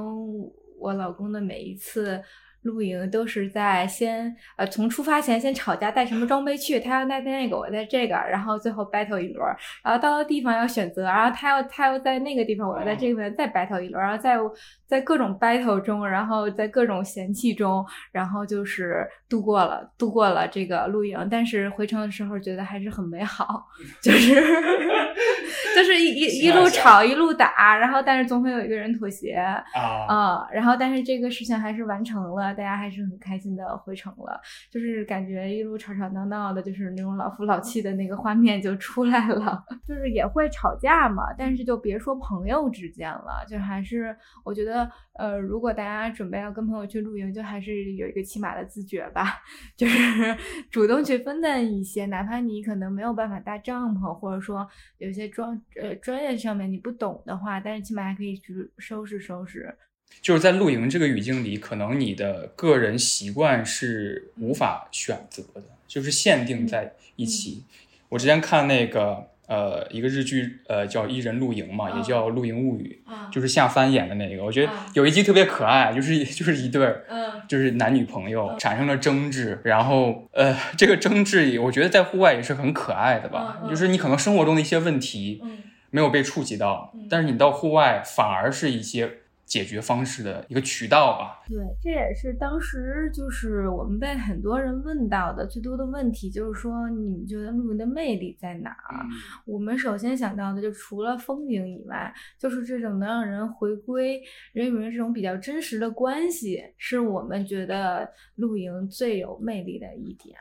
[0.79, 2.21] 我老公的每一次。
[2.65, 9.45] 露营都是在先呃从出发前先吵架带什么装备去，他要带那个我带这个，然后最后 battle 一轮，
[9.83, 14.39] 然后到了地方要选择，然后他要他要在那个地方，我要在这个地方再 battle 一轮，然后在
[14.87, 23.65] 在各种 battle 中，然后在各种嫌弃中，然后就是度过了度过了这个露营，但是回程的时候觉得还是很美好，
[24.01, 24.35] 就是
[25.75, 29.63] 就是一一一路吵一路打，然后但是总会有一个人妥协啊，
[30.09, 34.39] 嗯、然后但是这个事情还是完成了，大家还是很开心的回程了，
[34.71, 44.74] 就是感觉一路吵吵闹闹的，就是那种老夫老妻的那个画面就出来了， 就是也会吵架嘛，但是就别说朋友之间了，就还是我觉得
[45.13, 49.41] 呃，如果大家准备要跟朋友去露营，就还是有一个起码的自觉吧，
[49.77, 50.37] 就是
[50.71, 59.75] 主动去分担一些，哪怕你可能没有办法搭帐篷，或者说有些专呃专业上面你不懂的话，但是起码还可以去收拾收拾。
[60.21, 67.63] 就是在露营这个语境里，可能你的个人习惯是无法选择的，就是限定在一起。
[68.09, 74.43] 我之前看那个呃一个日剧，呃叫《一人露营》嘛，也叫《露营物语》，啊就是夏帆演的那个。
[74.43, 77.03] 我觉得啊有一集特别可爱，就是就是一对儿。
[77.07, 77.11] 嗯
[77.47, 83.59] 就是男女朋友产生了争执，然后呃，这个争执，我觉得在户外也是很可爱的吧。
[83.67, 89.11] 就是你可能生活中的一些问题嗯没有被触及到，嗯但是你到户外反而是一些
[89.45, 91.43] 解决方式的一个渠道吧。
[91.47, 99.05] 对，这也是当时就是我们被很多人问到的最多的问题，就是说你们觉得露营的魅力在哪儿？
[99.45, 110.35] 我们首先想到的就除了风景以外，就是这种能让人回归人与人这种比较真实的关系，是我们觉得露营最有魅力的一点。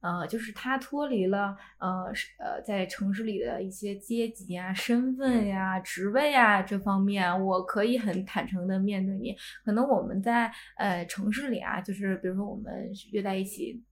[0.00, 9.36] 呃，就是他脱离了呃是呃在城市里的一些阶级啊、身份呀、职位啊这方面，我可以很坦诚的面对你。
[9.64, 13.82] 可能我们在呃城市里啊，就是比如说我们约在一起。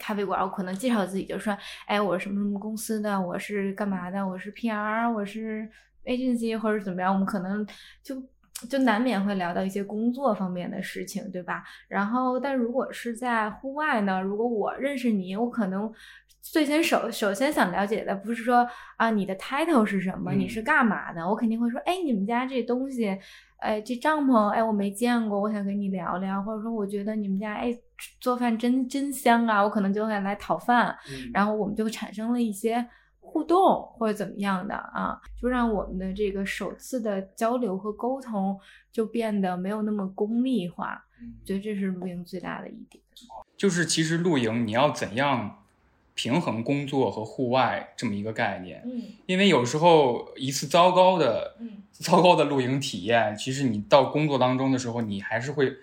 [0.00, 5.68] 咖啡馆，我可能介绍自己，就说，哎，我是什么什么公司的，我是干嘛的，我是 PR，我是
[6.04, 7.66] agency 或者怎么样，我们可能
[8.00, 8.14] 就
[8.66, 11.62] 就难免会聊到一些工作方面的事情，对吧？
[11.86, 15.92] 然后，但如果是在户外呢，如果我认识你，我可能
[16.40, 18.66] 最先首首先想了解的不是说
[18.96, 20.38] 啊你的 title 是什么，嗯。
[20.38, 23.16] 你是干嘛的，我肯定会说，哎，你们家这东西，
[23.58, 27.76] 哎，这帐篷，哎，我没见过，我想跟你聊聊，或者说我觉得你们家，哎，
[28.20, 30.96] 做饭真真香啊，我可能就会来讨饭，
[31.32, 32.84] 然后我们就产生了一些
[33.28, 38.58] 互动或者怎么样的啊，就让我们的这个首次的交流和沟通
[38.90, 41.04] 就变得没有那么功利化，
[41.44, 43.02] 觉得这是露营最大的一点。
[43.56, 45.62] 就是其实露营你要怎样
[46.14, 48.82] 平衡工作和户外这么一个概念。
[48.84, 55.76] 嗯因为有时候一次糟糕的嗯糟糕的露营体验，其实你到工作当中的时候，你还是会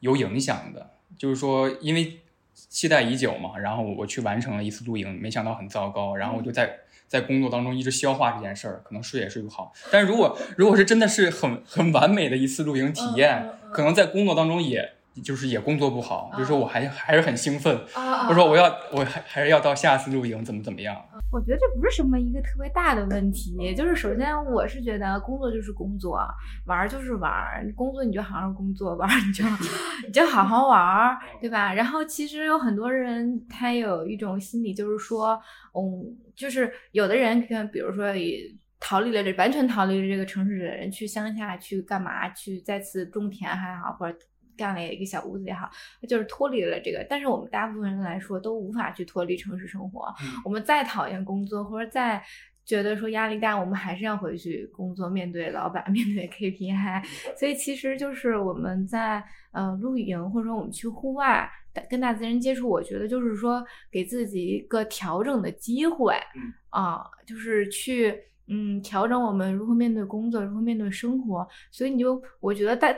[0.00, 0.90] 有影响的。
[1.18, 2.20] 就是说，因为
[2.68, 9.72] 期待已久嘛，然后我去完成了一次露营，没想到很糟糕，然后我就在在工作当中一直消化这件事儿，可能睡也睡不好。
[9.90, 14.92] 但是如果如果是真的是很很完美的一次露营体验，可能在工作当中也
[15.22, 20.96] 就是也工作不好，比如说我还还是很兴奋，啊我说我要我还还是要到下次露营怎么怎么样。
[21.32, 26.18] 我觉得这不是什么一个特别大的问题，就是首先我是觉得工作就是工作，
[26.66, 29.44] 玩儿就是玩儿，工作你就好好工作，玩儿你就
[30.06, 31.72] 你就好好玩儿，对吧？
[31.72, 35.40] 然后其实有很多人他有一种心理，就是说，
[35.74, 38.40] 嗯，就是有的人可能，比如说也
[38.80, 42.28] 逃离了这完全逃离了这个城市的人，去乡下去干嘛？
[42.30, 44.18] 去再次种田还好，或者。
[44.60, 45.70] 干了一个小屋子也好，
[46.06, 50.14] 就是脱离了这个，但是我们大部分人来说都无法去脱离城市生活。
[50.44, 52.22] 我们再讨厌工作，或者再
[52.66, 57.02] 觉得说压力大，我们还是要回去工作，面对老板， 面对 KPI。
[57.38, 61.50] 所以其实就是我们在呃露营，或者说我们去户外
[61.88, 68.14] 跟大自然接触，我觉得就是说给自己一个调整的机会嗯啊、就是去。
[68.52, 72.92] 嗯，调整我们如何面对工作，如何面对生活，所以你就我觉得带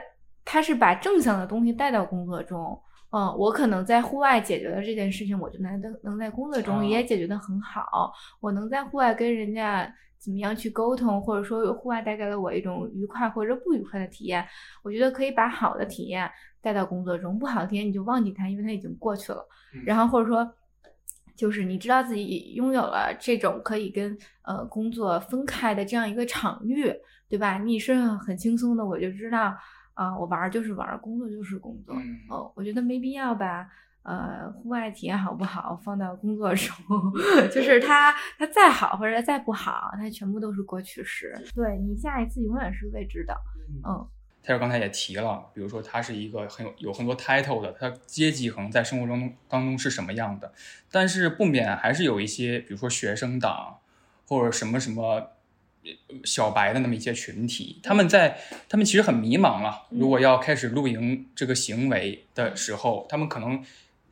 [0.44, 2.78] 他是把正向的东西带到工作中，
[3.10, 8.12] 嗯，我可能在户外解决了这件事情，我就能能能在工作中也解决的很好。
[8.40, 14.46] 我能在户外跟人家怎么样去沟通，或者说户外带给了我一种愉快或者不愉快的体验，
[14.82, 19.46] 我觉得可以把好的体验带到工作中，不好的体验你就忘记它，因为它已经过去了。
[19.74, 20.52] 嗯然后或者说。
[21.34, 26.94] 就是你知道自己拥有了这种可以跟呃工作分开的这样一个场域，
[27.26, 27.56] 对吧？
[27.56, 29.52] 你是很轻松的，我就知道，
[29.94, 31.94] 啊、我玩儿就是玩儿，工作就是工作。
[31.96, 33.68] 嗯哦，我觉得没必要把
[34.02, 36.74] 呃户外体验好不好放到工作中，
[37.52, 41.34] 就是它它再好或者再不好，它全部都是过去式。
[41.54, 43.34] 对你下一次永远是未知的。
[43.84, 44.06] 嗯
[44.44, 50.52] 泰尔刚才也提了，比如说他是一个很有有很多 title 的，他阶级可能在生活中当中是什么样的，
[50.90, 53.78] 但是不免还是有一些，比如说学生党
[54.26, 55.31] 或者什么什么呃
[56.24, 59.82] 小白的那么一些群体，他们在他们其实很迷茫啊。
[59.90, 63.62] 如果要开始露营这个行为的时候，他们可能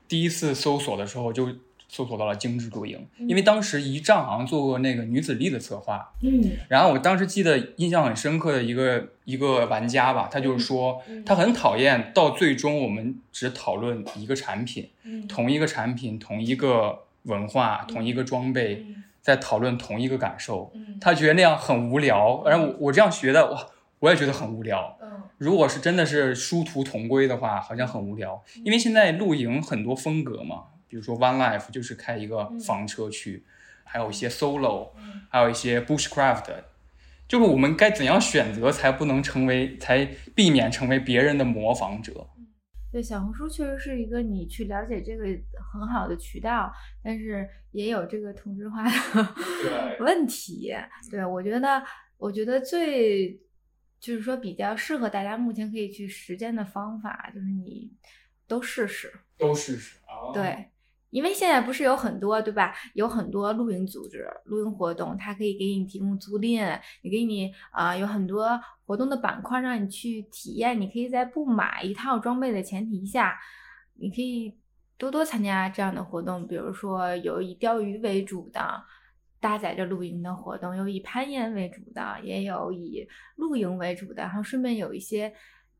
[0.08, 1.48] 第一次搜索的时候就
[1.88, 6.40] 搜索到了精致露营，因为当时一仗好像做过那个女子力的策划，嗯。
[6.68, 18.86] 然后我当时记得印象很深刻的一个一个玩家吧，他就是说他很讨厌到最终我们只讨论一个产品，嗯同一个产品、同一个文化、同一个装备，
[19.20, 22.42] 在讨论同一个感受，嗯他觉得那样很无聊。
[22.46, 23.66] 然后我我这样学的，哇，
[24.00, 24.96] 我也觉得很无聊。
[25.02, 28.42] 嗯如果是真的是殊途同归的话，好像很无聊。
[28.62, 33.42] 因为现在露营很多风格嘛，比如说 One Life 就是开一个房车去，
[33.84, 34.90] 还有一些 Solo，
[35.30, 36.44] 还有一些 Bushcraft，
[37.26, 42.26] 就是我们该怎样选择才不能成为，才避免成为别人的模仿者。
[42.92, 45.24] 对，小红书确实是一个你去了解这个
[45.72, 46.72] 很好的渠道，
[47.02, 50.72] 但是也有这个同质化的问题。
[51.10, 51.82] 对我觉得，
[52.18, 53.40] 我觉得最
[54.00, 57.92] 就是说比较适合大家目前可以去实践的方法，就是你
[58.48, 59.12] 都试试。
[59.38, 60.32] 都试试啊。
[60.34, 60.68] 对，
[61.10, 62.74] 因为现在不是有很多对吧？
[62.94, 70.80] 有很多露营组织、露营活动，它可以给你提供租赁，也给你啊、有很多活动的板块让你去体验。
[70.80, 73.38] 你可以在不买一套装备的前提下，
[73.94, 74.56] 你可以
[74.96, 78.84] 多多参加这样的活动，比如说有以钓鱼为主的。
[79.42, 85.32] 搭载着露营的活动，有以攀岩为主的，也有以露营为主的，然后顺便有一些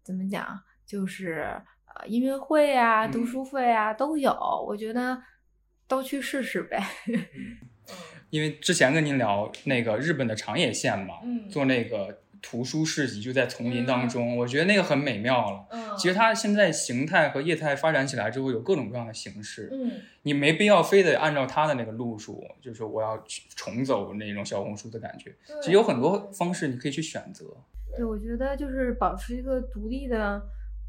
[0.03, 1.45] 怎么讲，就是
[1.95, 4.33] 呃音乐会啊、读嗯书会啊都有，
[4.67, 5.21] 我觉得
[5.89, 6.83] 都去试试呗。
[8.31, 15.67] 因为之前跟您聊那个日本的长野县嘛，嗯做那个图书市集，就在丛林当中，我觉得那个很美妙了。
[15.71, 19.91] 嗯其实它现在形态和业态发展起来之后，有各种各样的形式，嗯
[20.23, 25.35] 你没必要非得按照它的那个路数，就是我要去重走那种小红书的感觉。
[25.61, 27.45] 其实有很多方式你可以去选择。
[27.97, 30.41] 对，我觉得就是保持一个独立的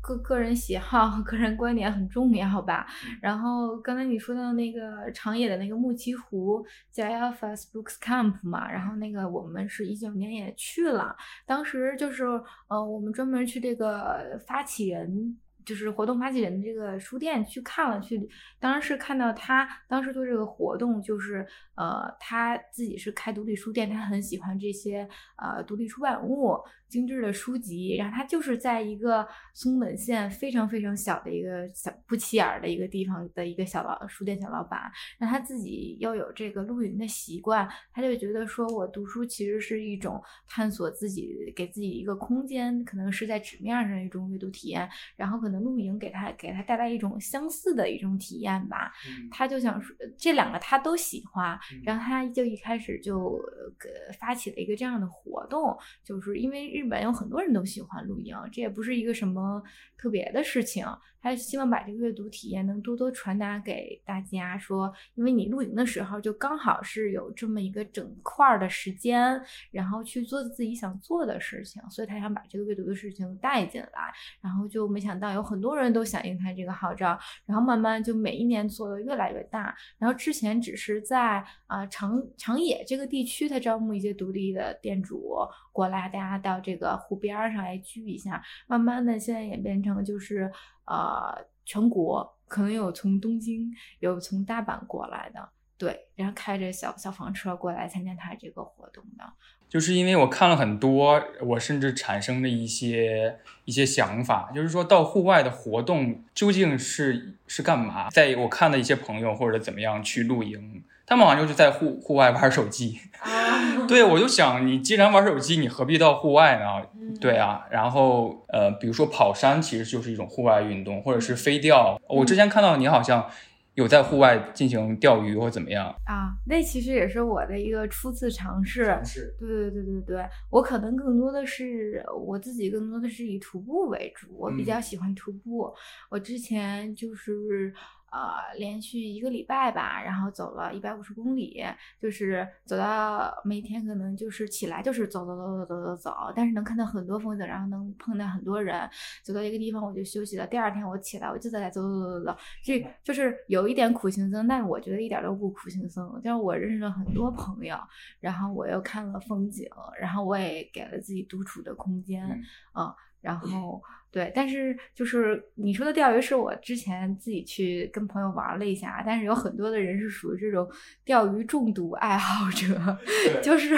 [0.01, 2.87] 个个人喜好和 个人观点很重要吧。
[3.21, 12.25] 然后刚才你说到那个长野的那个木岐湖叫 Alpha's Books Camp 嘛，然后那个我们是一九年也去了，当时就是
[12.67, 15.37] 呃我们专门去这个发起人。
[15.63, 18.19] 就是活动发起人的这个书店去看了，去
[18.59, 25.07] 当时是看到他当时做这个活动，就是呃他自己是开独立书店，他很喜欢这些
[25.37, 26.59] 呃独立出版物，
[26.91, 48.91] 精致的书籍，然后他就是在一个松本县非常非常小的一个小不起眼的一个地方的一个小老书店小老板，那他自己又有这个露营的习惯，他就觉得说我读书其实是一种探索自己，给自己一个空间，可能是在纸面上一种阅读体验，然后可能露营给他给他带来一种相似的一种体验吧，
[49.31, 53.39] 他就想说这两个他都喜欢，然后他就一开始就
[53.79, 55.73] 呃发起了一个这样的活动，
[56.03, 56.80] 就是因为日。
[56.81, 59.61] 日本有很多人都喜欢露营，这也不是一个什么
[59.95, 60.83] 特别的事情。
[61.23, 74.11] 他希望把这个阅读体验能多多传达给大家，说，因为你露营的时候就刚好是有这么一个整块的时间，然后去做自己想做的事情，所以他想把这个阅读的事情带进来，
[74.41, 77.15] 然后就没想到有很多人都响应他这个号召，
[77.45, 85.37] 然后慢慢就每一年做的越来越大，然后之前只是在啊长长野这个地区，他招募一些独立的店主
[85.71, 90.51] 过来，大家到这这个湖边上来聚一下，慢慢的现在演变成就是。
[90.83, 95.47] 呃，全国可能有从东京，有从大阪过来的，
[95.77, 99.23] 对，然后开着小小房车过来参加他这个活动的。
[99.69, 108.09] 就是因为我看了很多，我甚至产生了一些一些想法，就是说到户外的活动究竟是是干嘛？
[108.09, 110.83] 在我看的一些朋友或者怎么样去露营。
[111.11, 112.97] 他们好像就是在户户外玩手机，
[113.85, 116.87] 对我就想，你既然玩手机，你何必到户外呢？
[117.19, 121.99] 对啊，然后呃，比如说跑山，其实就是一种户外运动，或者是飞钓。
[122.07, 123.29] 我之前看到你好像
[123.73, 126.31] 有在户外进行钓鱼或怎么样啊？
[126.47, 128.85] 那其实也是我的一个初次尝试。
[128.85, 129.35] 尝试。
[129.37, 135.73] 对对对对对，我可能更多的是我自己，更多的是以徒步为主，我比较喜欢徒步。
[136.09, 137.73] 我之前就是。
[138.11, 141.63] 呃，连续一个礼拜吧，然后走了一百五十公里，
[141.97, 148.89] 就是走到每天可能就是起来就是走走走走走走走，但是能看到很多风景，然后能碰到很多人。
[149.23, 157.77] 走到一个地方我就休息了，第二天我起来我就在走走走走走，这就是有一点苦行僧，但我觉得一点都不苦行僧，就是我认识了很多朋友，
[158.19, 159.65] 然后我又看了风景，
[159.97, 162.27] 然后我也给了自己独处的空间，
[162.75, 163.81] 嗯，然后。
[164.11, 170.67] 对，但是就是你说的钓鱼是我之前自己去跟朋友玩了一下，但是有很多的人是属于这种
[171.05, 172.97] 钓鱼中毒爱好者，
[173.41, 173.73] 就是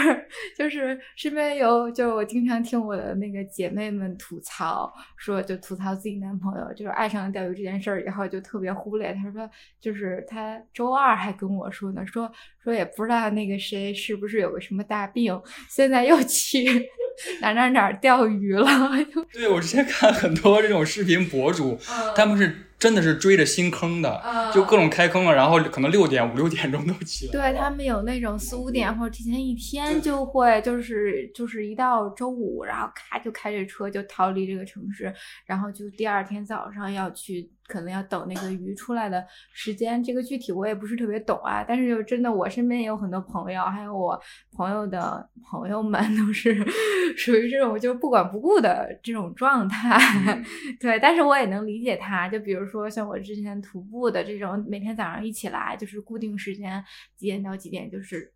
[0.58, 9.48] 就是身边有，就是我经常听我的那个姐妹们吐槽，说就吐槽自己男朋友就是爱上了钓鱼这件事儿以后就特别忽略，他说
[9.80, 12.32] 就是他周二还跟我说呢，说
[12.64, 16.66] 说也不知道那个谁是不是有个什么大病，现在又去
[17.40, 18.68] 哪哪哪钓鱼了。
[19.32, 20.12] 对我之前看。
[20.24, 21.78] 很多这种视频博主，
[22.16, 24.22] 他们是真的是追着新坑的，
[24.54, 27.32] 就各种开坑了，然后可能六点五六点钟都起来。
[27.34, 35.14] 对他们有那种四五点或者提前一天就会，就是就是一到周五，然后咔就开着车就逃离这个城市，
[35.46, 37.52] 然后就第二天早上要去。
[37.68, 41.64] 可能要等那个鱼出来的时间，这个具体我也不是特别懂啊。
[41.68, 44.20] 但是就真的，我身边也有很多朋友，还有我
[44.52, 46.56] 朋友的朋友们，都是
[47.18, 49.98] 属于这种就不管不顾的这种状态。
[50.80, 52.28] 对，但是我也能理解他。
[52.30, 56.84] 就比如说像我之前徒步的这种，每天早上一起来就是固定时间
[57.16, 58.34] 几点到几点，就是。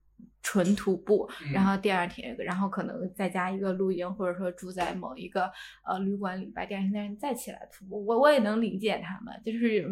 [0.48, 5.52] 纯徒步，然后第二天，然后可能再加一个露营，或者说住在某一个
[5.84, 8.06] 呃旅馆里边，第二天再起来徒步。
[8.06, 9.86] 我我也能理解他们，就是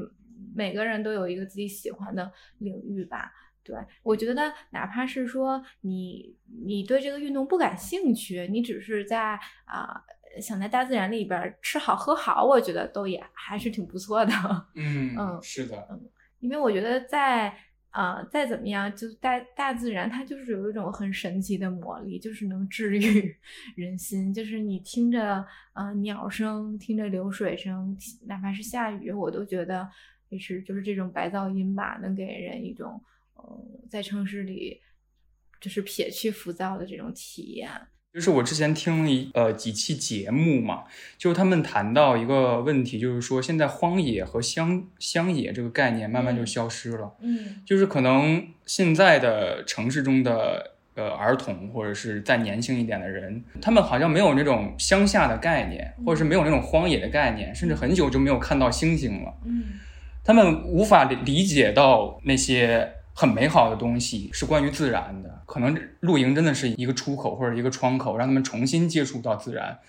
[0.56, 3.30] 每个人都有一个自己喜欢的领域吧。
[3.66, 6.34] 对我觉得，哪怕是说你
[6.66, 10.01] 你对这个运动不感兴趣，你只是在啊
[10.41, 14.32] 想在大自然里边吃好喝好，我觉得都也还是挺不错的。
[14.76, 16.01] 嗯嗯，是的，嗯，
[16.39, 17.53] 因为我觉得在。
[17.95, 23.33] 啊，再怎么样，就大大自然，它就是有一种很神奇的魔力，就是能治愈
[23.77, 24.33] 人心。
[24.33, 29.89] 就是你听着，呃，鸟声，听着流水声，哪怕是下雨，我都觉得
[30.27, 33.01] 也是，就是这种白噪音吧，能给人一种，
[33.35, 34.81] 呃，在城市里
[35.61, 37.71] 就是撇去浮躁的这种体验。
[38.16, 40.86] 就是我之前听了一呃几期节目嘛，
[41.18, 47.11] 就是他们谈到一个问题，就是说现在荒野和乡乡野这个概念慢慢就消失了。
[47.20, 59.34] 嗯，就是可能现在的城市中的呃儿童或者是再年轻一点的人，他们好像没有那种乡下的概念，或者是没有那种荒野的概念，甚至很久就没有看到星星了。
[59.43, 59.63] 嗯，
[60.24, 62.94] 他们无法理理解到那些。
[63.16, 69.80] 很美好的东西是关于自然的，可能露营真的是一个出口或者一个窗口，让他们重新接触到自然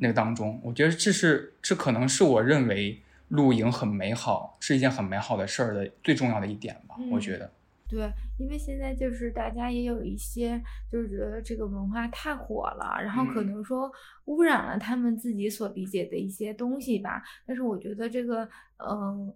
[0.00, 0.60] 那个当中。
[0.62, 6.94] 我觉得这是这可能是我认为露营很美好，是一件很美好的事儿的最重要的一点吧。
[7.10, 7.50] 我觉得，
[7.88, 8.08] 对，
[8.38, 10.62] 因为现在就是大家也有一些
[10.92, 13.90] 就是觉得这个文化太火了，然后可能说
[14.26, 17.20] 污染了他们自己所理解的一些东西吧。
[17.44, 18.48] 但是我觉得这个，
[18.78, 19.32] 嗯，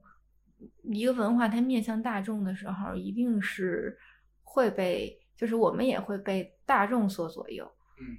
[0.82, 3.96] 一个文化它面向大众的时候，一定是
[4.42, 7.70] 会被，就是我们也会被大众所左右。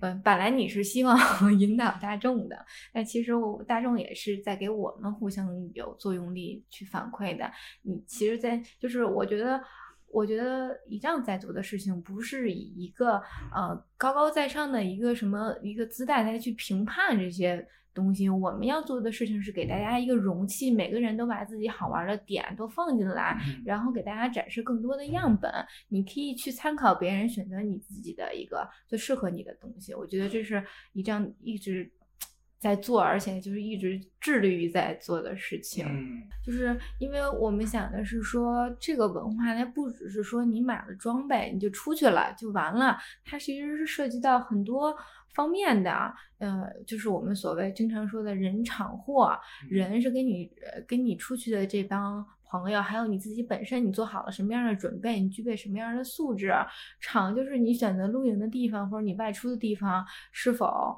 [0.01, 1.17] 嗯，本来你是希望
[1.59, 7.51] 引导大众的，但其实我大众也是在给我们互相有作用力去反馈的。
[7.81, 9.61] 你其实，在就是我觉得，
[10.07, 13.21] 我觉得一仗在做的事情，不是以一个
[13.53, 17.67] 呃高高在上的一个什么一个姿态来去评判这些。
[17.95, 25.49] 东西我们要做的事情是给大家一个容器，每个人都把自己好玩的点都放进来，然后给大家展示更多的样本。
[25.87, 29.93] 你可以去参考别人，选择你自己的一个最适合你的东西。
[29.95, 31.89] 我觉得这是一这样一直
[32.59, 35.85] 在做，而且就是一直致力于在做的事情。
[36.43, 44.93] 就是因为我们想的是说，这个文化它不只是说你买了装备你就出去了就完了，它其实是涉及到很多。
[45.35, 45.91] 方面的，
[46.37, 49.37] 呃，就是我们所谓经常说的人场货，
[49.69, 50.49] 人是跟你
[50.87, 56.53] 跟你出去的这帮朋友，还有你自己本身，你做好了什么样的准备，你具备什么样的素质，
[57.01, 60.97] 场就是你选择露营的地方或者你外出的地方是否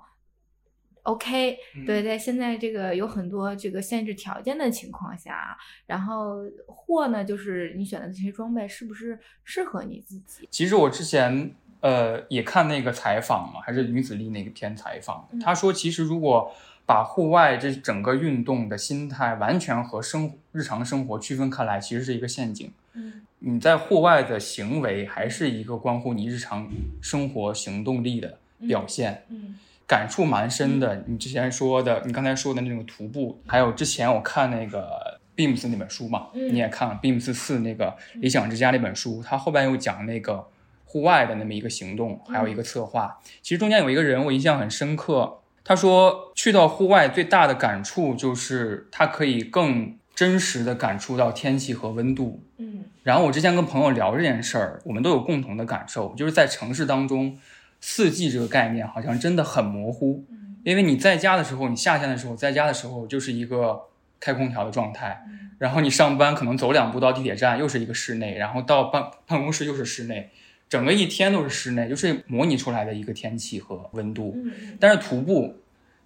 [1.01, 1.57] OK？
[1.87, 5.57] 对，在现在这个有很多这个限制条件的情况下，
[5.87, 10.47] 然后货呢，就是你选的这些装备是不是适合你自己？
[10.51, 11.55] 其实我之前。
[11.87, 15.25] 呃，也看那个采访嘛，还是女子力那个篇采访。
[15.41, 16.53] 他说，其实如果
[16.85, 22.69] 把户外这整个运动的心态完全和生日常生活区分开来，其实是一个陷阱。
[22.91, 26.69] 嗯，你在户外的行为还是一个关乎你日常
[27.01, 29.23] 生活行动力的表现。
[29.29, 29.55] 嗯，
[29.87, 31.05] 感触蛮深的。
[31.07, 40.45] 你之前说的，你刚才说的那种徒步，还有之前我看那个 Beams 那本书嘛，你也看了 Beams 四那个理想之家那本书，他后边又讲那个。
[40.89, 45.41] 户外的那么一个行动，还有一个策划，其实中间有一个人我印象很深刻。
[45.65, 52.41] 他说去到户外最大的感触就是他可以更真实的感触到天气和温度。
[52.57, 57.37] 嗯，然后我之前跟朋友聊这件事儿，我们都有共同的感受，就是在城市当中，
[57.81, 60.23] 四季这个概念好像真的很模糊。
[60.31, 63.81] 嗯，因为你在家的时候，你夏天的时候在家的时候就是一个
[64.21, 65.21] 开空调的状态，
[65.59, 70.31] 然后你上班可能走两步到地铁站又是一个室内，然后到办办公室又是室内。
[70.69, 74.37] 整个一天都是室内，就是模拟出来的一个天气和温度。
[74.79, 75.55] 但是徒步，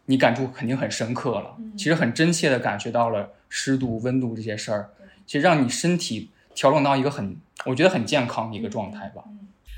[0.05, 1.57] 你感触肯定很深刻了。
[1.77, 4.89] 其实很真切的感觉到了湿度、温度这些事儿，
[5.25, 7.35] 其实让你身体调整到一个很，
[7.65, 9.23] 我觉得很健康的一个状态吧。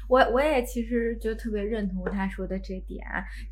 [0.07, 3.01] 我我也其实就特别认同他说的这点，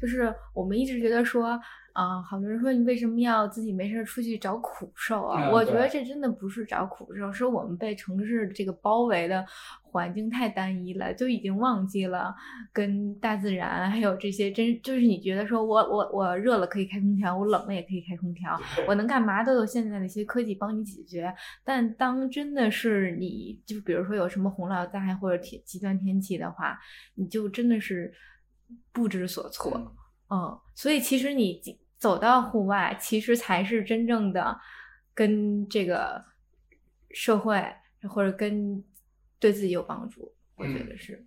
[0.02, 1.60] 就是我们一直觉得说。
[1.94, 5.50] 啊，好多人说你为什么要自己没事出去找苦受啊？
[5.52, 9.46] 我觉得这真的不是找苦受，是我们被城市这个包围的
[9.82, 12.34] 环境太单一了，就已经忘记了
[12.72, 21.34] 跟大自然还有这些真就是你觉得说我我我热了可以开空调，我冷了也可以开空调， 我能干嘛都有现在的一些科技帮你解决。
[21.64, 26.80] 但当真的是你就比如说有什么洪涝灾害或者天极端天气的话，
[27.16, 28.14] 你就真的是
[28.94, 29.74] 不知所措。
[29.76, 29.92] 嗯，
[30.74, 31.62] 所以其实你
[31.98, 34.60] 走到户外，其实才是真正的
[35.14, 36.24] 跟这个
[37.12, 37.64] 社会
[38.10, 38.84] 或者跟
[39.40, 40.34] 对自己有帮助。
[40.56, 41.26] 我觉得是。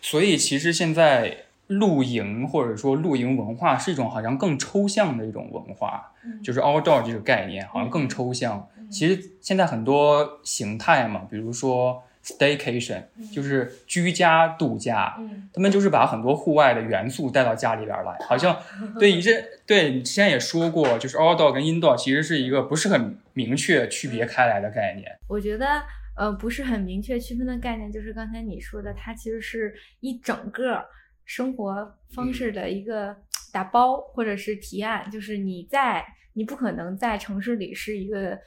[0.00, 8.68] 所以其实现在露营或者说露营文化是一种好像更抽象的一种文化，就是 outdoor 这个概念好像更抽象。
[8.90, 12.02] 其实现在很多形态嘛，比如说。
[12.28, 15.16] Staycation 就是居家度假，
[15.54, 18.54] 他们就是把很多户外的元素带到家里边来，好像
[19.00, 19.32] 对你这
[19.66, 25.10] 对你之前也说过，就是 outdoor 跟 indoor 其实是一个不是很明确区别开来的概念。
[25.26, 25.82] 我觉得
[26.16, 30.84] 呃不是很明确区分的概念，就是刚才你说的，它其实是一整个
[31.24, 33.16] 生活方式的一个
[33.50, 36.04] 打包或者是提案，就是你在
[36.34, 38.38] 你不可能在城市里是一个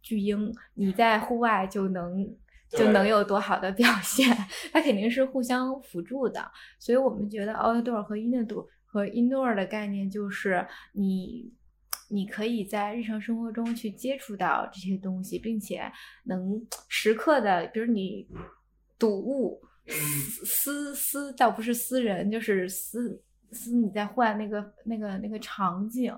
[0.00, 2.32] 巨婴，你在户外就能。
[2.76, 4.36] 就能有多好的表现？
[4.72, 11.52] 它肯定是互相辅助的，所以我们觉得 outdoor 和 indoor 和 indoor 的概念就是你，
[12.08, 15.90] 你可以在日常生活中去接触到这些东西，并且
[16.24, 18.28] 能时刻的，比如你
[18.98, 23.22] 睹物思思思，倒不是思人，就是思
[23.52, 26.14] 思你在户外那个那个那个场景，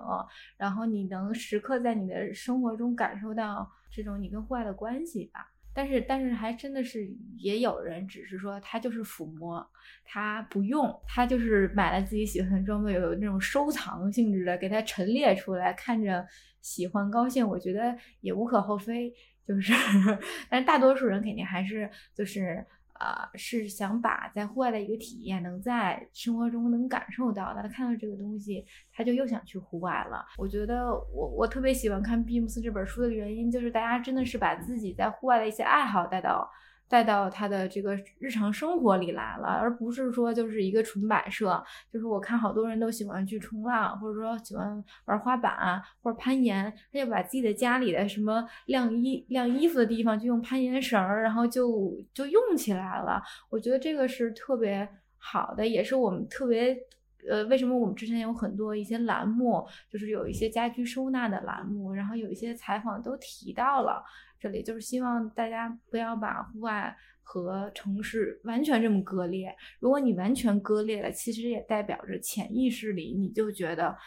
[0.55, 5.51] 然后你能时刻在你的生活中感受到这种你跟户外的关系吧。
[5.77, 7.07] 但是，但是还真的是
[7.37, 9.63] 也有人，只是说他就是抚摸，
[10.03, 16.25] 他不用，他就是买了自己喜欢的装备，有那种收藏性质的，给他陈列出来，看着
[16.61, 19.13] 喜欢高兴，我觉得也无可厚非。
[19.47, 19.71] 就是，
[20.49, 22.65] 但是大多数人肯定还是就是
[22.99, 30.25] 啊是想把在户外的一个体验能在生活中能感受到的，他看到这个东西，他就又想去户外了。
[30.37, 36.49] 我觉得我我特别喜欢看闭幕式这本书的原因，就是大家真的是把自己在户外的一些爱好带到。
[36.89, 41.63] 带到他的这个日常生活里来了，而不是说就是一个纯摆设。
[41.91, 53.21] 就是我看好多人都喜欢去冲浪，或者说喜欢玩滑板或者攀岩，他就把自己的家里的什么晾衣晾衣服的地方就用攀岩绳，然后就就用起来了。
[53.49, 56.77] 我觉得这个是特别好的，也是我们特别
[57.29, 64.03] 呃，为什么我们之前有很多一些栏目，就是有一些家居收纳的栏目，然后有一些采访都提到了。
[64.39, 69.55] 这里就是希望大家不要把户外和城市完全这么割裂。
[69.79, 73.97] 如果你完全割裂了，其实也代表着潜意识里你就觉得，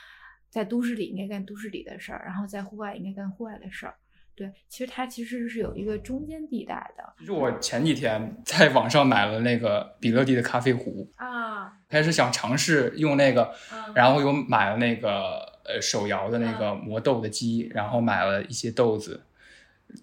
[0.48, 3.94] 在都市里应该干都市里的事儿，然后在户外应该干户外的事儿。
[4.40, 7.04] 对，其实它其实是有一个中间地带的。
[7.18, 13.52] 其实我前几天 在网上买了那个比乐蒂的咖啡壶啊，开始想尝试用那个，
[13.94, 19.26] 然后又买了那个呃手摇的那个磨豆的机，然后买了一些豆子。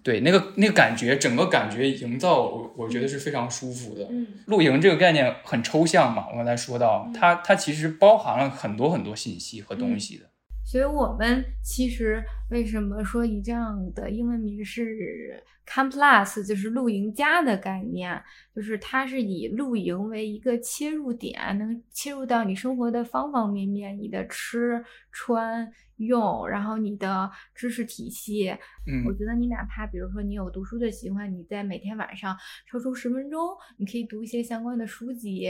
[0.04, 4.06] 对，那个那个感觉，整个感觉营造，我我觉得是非常舒服的。
[4.08, 10.26] 嗯，露营这个概念很抽象嘛，我刚才说到，它它其实包含了很多很多信息和东西的。
[10.64, 18.22] 所以我们其实为什么说以这样的英文名是 Camp Plus，就是露营家的概念，
[18.54, 25.70] 就是它是以露营为一个切入点，能切入到你生活的方方面面，你的吃穿。
[25.98, 28.48] 用，然后你的知识体系，
[28.86, 32.36] 嗯，我觉得你哪怕比如说你有读书的习惯，你在每天晚上
[32.70, 33.40] 抽出十分钟，
[33.78, 35.46] 你可以读一些相关的书籍，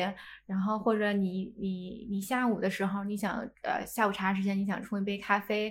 [0.46, 5.70] 然后或者你你你下午的时候，你想呃下午茶时间你想冲一杯咖啡，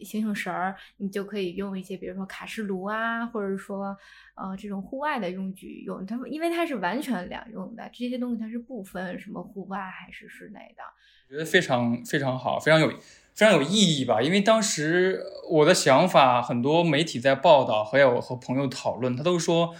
[0.00, 3.96] 醒醒神儿，你就可以用一些比如说卡式炉啊，或者说
[4.34, 10.82] 呃这种户外的用具用它，因为它是完全两用的，这些东西它是不分什么户外还是室内的，
[11.28, 12.92] 我觉得非常非常好，非常有。
[13.34, 15.18] 非常有意义吧，因为当时
[15.50, 19.74] 我的想法，很多媒体在报道，还有和朋友讨论，他都说，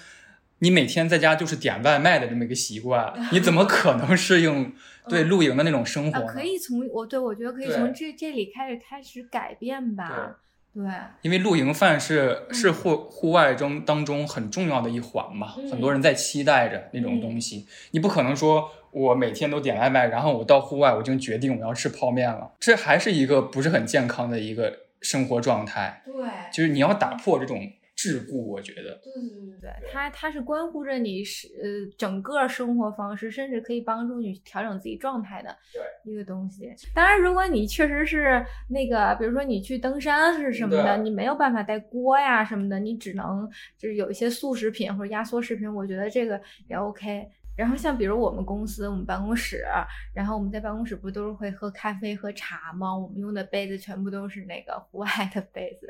[0.61, 4.75] 你每天在家就是点外卖的这么一个习惯，你怎么可能适应
[5.09, 6.27] 对露营的那种生活？
[6.27, 10.37] 可以从我对我觉得可以从这这里开始开始改变吧。
[10.75, 10.83] 对，
[11.21, 18.71] 因为露营饭是是户户外中当中很重要的一环嘛，很多人在期待着那种东西，你不可能说。
[18.93, 22.53] 我每天都点外卖，然后我到户外，我就决定我要吃泡面了。
[22.61, 26.03] 这还是一个不是很健康的一个生活状态。
[26.05, 26.13] 对，
[26.53, 28.99] 就是你要打破这种桎梏，我觉得。
[29.03, 35.57] 对对对对，它它是关乎着你是呃整个生活方式，甚至可以帮助你调整自己状态的
[36.05, 36.73] 一个东西。
[36.95, 47.29] 当然，如果你确实是那个，比如说你去登山是什么的，你没有办法带锅呀什么的，你只能就是有一些速食品或者压缩食品，我觉得这个也 OK。
[47.55, 49.65] 然后像比如我们公司，我们办公室，
[50.15, 52.97] 然后我们在办公室不都是会喝咖啡、喝茶吗？
[52.97, 55.87] 我们用的杯子全部都是那个户外的杯子，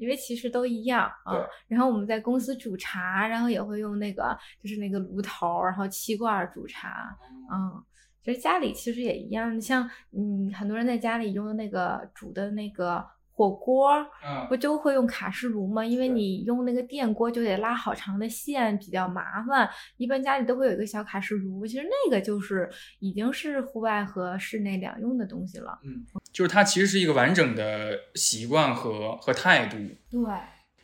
[0.00, 1.46] 因为其实都一样啊。
[1.68, 7.16] 然后我们在公司煮茶，然后也会用那个就是那个炉头，然后气罐煮茶。
[7.52, 7.82] 嗯，
[8.22, 13.13] 其实家里其实也一样，像嗯很多人在家里用的那个煮的那个。
[13.36, 14.06] 火锅
[14.48, 15.84] 不就会用卡式炉吗？
[15.84, 19.68] 因为你用那个电锅就得拉好长的线，比较麻烦。
[19.96, 22.70] 一般家里都会有一个小卡式炉，其实那个就是
[23.00, 25.76] 已经是户外和室内两用的东西了。
[25.82, 29.76] 嗯，就是它其实是一个完整的习惯和和态度。
[30.08, 30.20] 对，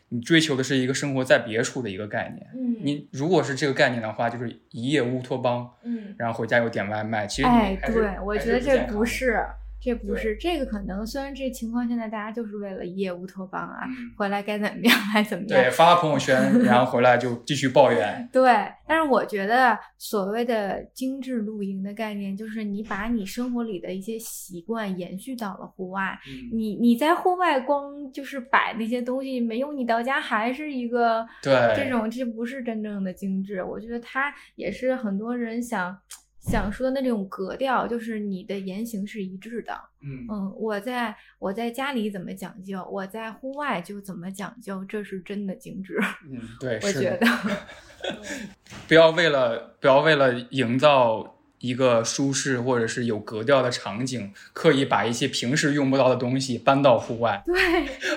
[0.08, 2.44] 你追求的是一个生活在别处的一个概念。
[2.54, 5.70] 嗯，你如果是这个概念的话，就是一夜乌托邦。
[5.84, 9.46] 嗯，然后回家又点外卖，其实哎，对我觉得这不是。
[9.80, 13.80] 这不是这个可能，虽然这情况现在大家就是为了一夜乌托邦啊，
[14.18, 18.28] 回来该怎么样还怎么样，对，发朋友圈，然后回来就继续抱怨。
[18.30, 18.42] 对，
[18.86, 26.18] 但是我觉得所谓的精致露营的概念，就是你把你生活里的一些习惯延续到了户外。
[26.52, 33.62] 你你在户外光就是摆那些东西没用，你到家还是一个对这种，这不是真正的精致。
[33.62, 35.98] 我觉得它也是很多人想。
[36.40, 39.72] 想说的那种格调，就是你的言行是一致的。
[40.02, 45.98] 嗯嗯，我在我在家里怎么讲究，我在户外就怎么讲究，这是真的精致。
[46.30, 47.26] 嗯， 对，我觉得
[48.88, 57.42] 不要为了不要为了营造一个舒适或者是有格调的场景，刻意把一些平时用不到的东西搬到户外。
[57.44, 57.54] 对，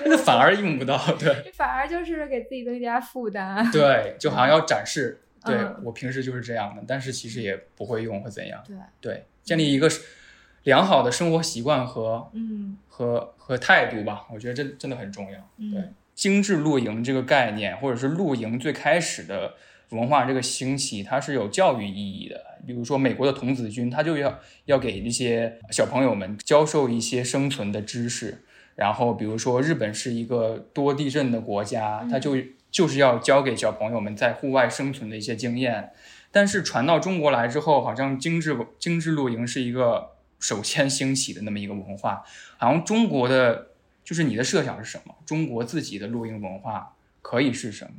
[0.07, 0.97] 那反而用不到。
[1.19, 3.69] 对，反而就是给自己增加负担。
[3.69, 5.19] 对，就好像要展示。
[5.45, 8.63] 对我平时就是这样的，但是其实也不会用或怎样。
[8.65, 9.89] 对对，建立一个
[10.63, 15.49] 良好的生活习惯和嗯和和态度吧，我觉得这真的很重要。
[15.71, 19.55] 对，精致露营这个概念，或者是露营最开始的
[19.89, 22.41] 文化这个兴起，它是有教育意义的。
[22.65, 28.45] 比如说美国的童子军，他就要要给那些小朋友们教授一些生存的知识。
[28.75, 32.37] 然后比如说日本是一个多地震的国家，他就
[32.73, 35.91] 就是要教给小朋友们在户外生存的一些经验。
[36.31, 42.23] 但是传到中国来之后，好像精致精致露营是一个首先兴起的那么一个文化。
[42.57, 43.67] 好像中国的
[44.03, 45.15] 就是你的设想是什么？
[45.25, 47.91] 中国自己的露营文化可以是什么？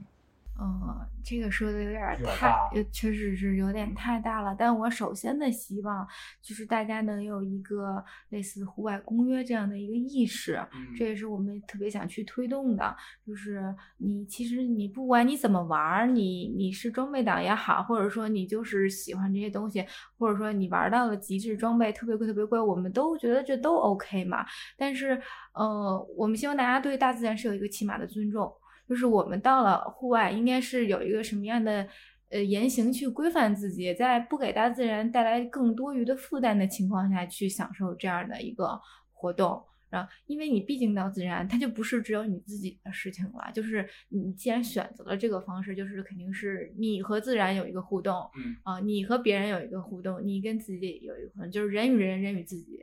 [0.60, 2.00] 嗯，这个说的有点
[2.36, 2.54] 太，
[2.92, 4.54] 确实是有点太大了。
[4.56, 6.06] 但我首先的希望
[6.40, 10.64] 就是大家能有一个类似户外公约这样的一个意识，
[10.96, 12.96] 这也是我们特别想去推动的。
[13.26, 19.84] 就是你其实你不管你怎么玩，你你是装备党也好，或者说你就是喜欢这些东西，
[20.16, 24.46] 或者说你玩到了极致装备特别贵特别贵，我们都觉得这都 OK 嘛。
[24.76, 25.20] 但是，
[25.52, 28.52] 呃，我们希望大家对大自然是有一个起码的尊重。
[28.88, 31.86] 就是我们到了户外，应该是有一个什么样的
[32.30, 38.80] 呃言行去规范自己，在不给大自然带来更多余的负担的情况下去享受这样的一个
[39.12, 43.50] 活动，啊，因为你毕竟到自然，它就不是只有你自己的事情了。
[43.54, 52.80] 就是你既然选择了这个方式，就是肯定是你和自然有一个互动，嗯啊，你和别人有一个互动，你跟自己有一个互动，就是人与人，人与自己。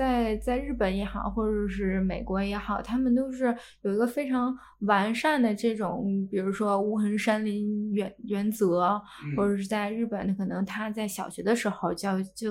[0.00, 8.98] 在在日本也好，或者是美国也好，他们都是有一个非常完善的这种，比如说无痕山林原原则，
[9.36, 12.50] 或者是在日本，可能他在小学的时候教育就，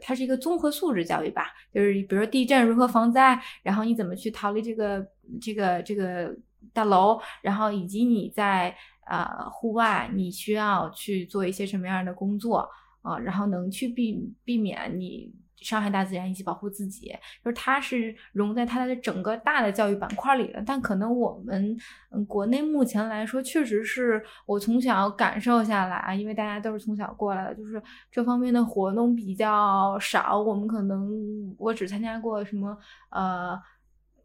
[0.00, 5.04] 它是一个综合素质教育吧，就是比如说地震如何防灾，然后你怎么去逃离这个
[5.40, 6.32] 这个这个
[6.72, 8.72] 大楼，然后以及你在
[9.08, 12.68] 呃户外你需要去做一些什么样的工作
[13.02, 15.34] 啊，然后能去避避免你。
[15.64, 17.08] 伤害大自然以及保护自己，
[17.42, 20.62] 就是它是融在它的整个大的教育板块里的。
[20.66, 21.76] 但可能我们
[22.10, 30.38] 嗯国内目前来说，确实是我从小感受下来啊，因为大家都是从小过来的，就是这方面的活动比较少。
[30.38, 31.10] 我们可能
[31.58, 32.76] 我只参加过什么
[33.10, 33.58] 呃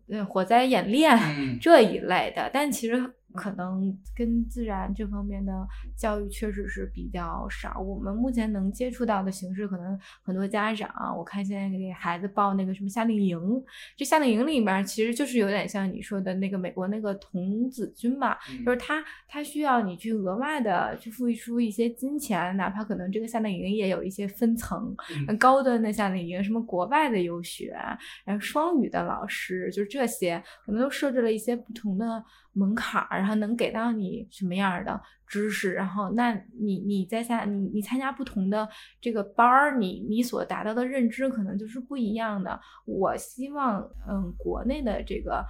[0.09, 1.17] 嗯火灾演练
[1.61, 3.13] 这一类的，但其实。
[3.35, 5.53] 可能跟自然这方面的
[5.95, 7.79] 教育确实是比较少。
[7.79, 13.39] 我们目前能接触到的形式，可能很多家长，我看现在给孩子报那个什么夏令营，
[13.95, 24.95] 这夏令营里面其实就是有点像你说的那个美国那个童子军吧，就是他他需要你去额外的去付出一些金钱，哪怕可能这个夏令营也有一些分层，
[25.37, 27.77] 高端的夏令营，什么国外的游学，
[28.25, 32.23] 然后双语的老师，就是这些可能都设置了一些不同的。
[32.53, 35.73] 门槛儿，然后能给到你什么样的知识？
[35.73, 38.67] 然后，那你你在下你你参加不同的
[38.99, 42.59] 这个班儿，你你所达到的认知可能就是不一样的。
[42.85, 45.45] 我希望，嗯，国内的这个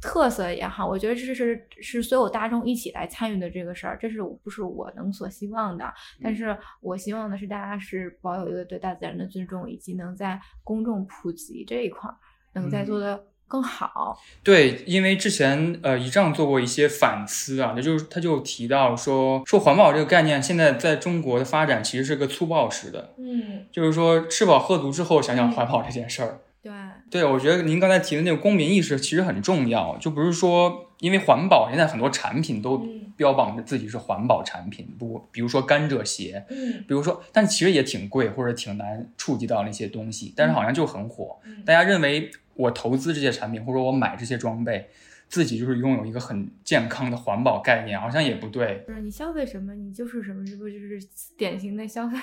[0.00, 5.92] 特色也好，我觉得这是是所有大众一起来参与的这个事儿，这是不是我能所希望的？
[6.22, 12.16] 但是我希望的是大家是保有一个对大自然的尊重，以及能在公众普及这一块儿
[12.52, 13.24] 能在做的。
[13.46, 26.72] 更好，对，因为之前呃，一丈做过一些反思啊，那就是他就提到说说环保这个概念，现在在中国的发展其实是个粗暴式的，嗯，就是说吃饱喝足之后想想环保这件事儿，对，
[27.10, 32.84] 对，我觉得您刚才提的那个公民意识其实很重要，就不是说因为环保现在很多产品都
[33.16, 42.32] 标榜着自己是环保产品，不，比如说甘蔗鞋，嗯，比如说，但其实也挺贵或者挺难触及到那些东西，但是好像就很火，大家认为。
[42.56, 44.88] 我投资这些产品，或者我买这些装备，
[45.28, 48.84] 自己就是拥有一个很健康的环保概念，好像也不对。
[48.86, 50.98] 就是你消费什么，你就是什么，这不就是
[51.36, 52.16] 典型的消费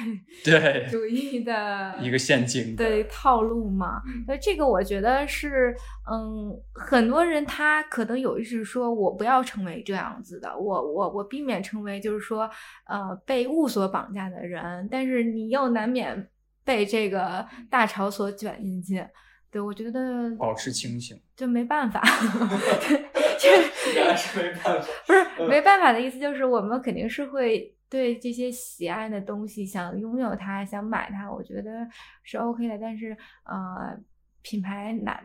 [0.43, 4.01] 对 主义的 一个陷阱对套路吗？
[4.25, 5.75] 所以这个我觉得是，
[6.09, 12.49] 嗯，很多人他可能有意识说，我不要成为这样子的，我我我避免成为就是说，
[12.87, 16.29] 呃，被物所绑架的人，但是你又难免
[16.63, 19.05] 被这个大潮所卷进去。
[19.51, 22.01] 对，我觉得保持清醒，就没办法，
[23.93, 31.85] 原来是没办法，不是没办法的意思，就是我们肯定是会对这些喜爱的东西想拥有它，想买它，我觉得
[32.23, 32.77] 是 OK 的。
[32.79, 33.11] 但是
[33.43, 33.99] 呃，
[34.41, 35.21] 品牌难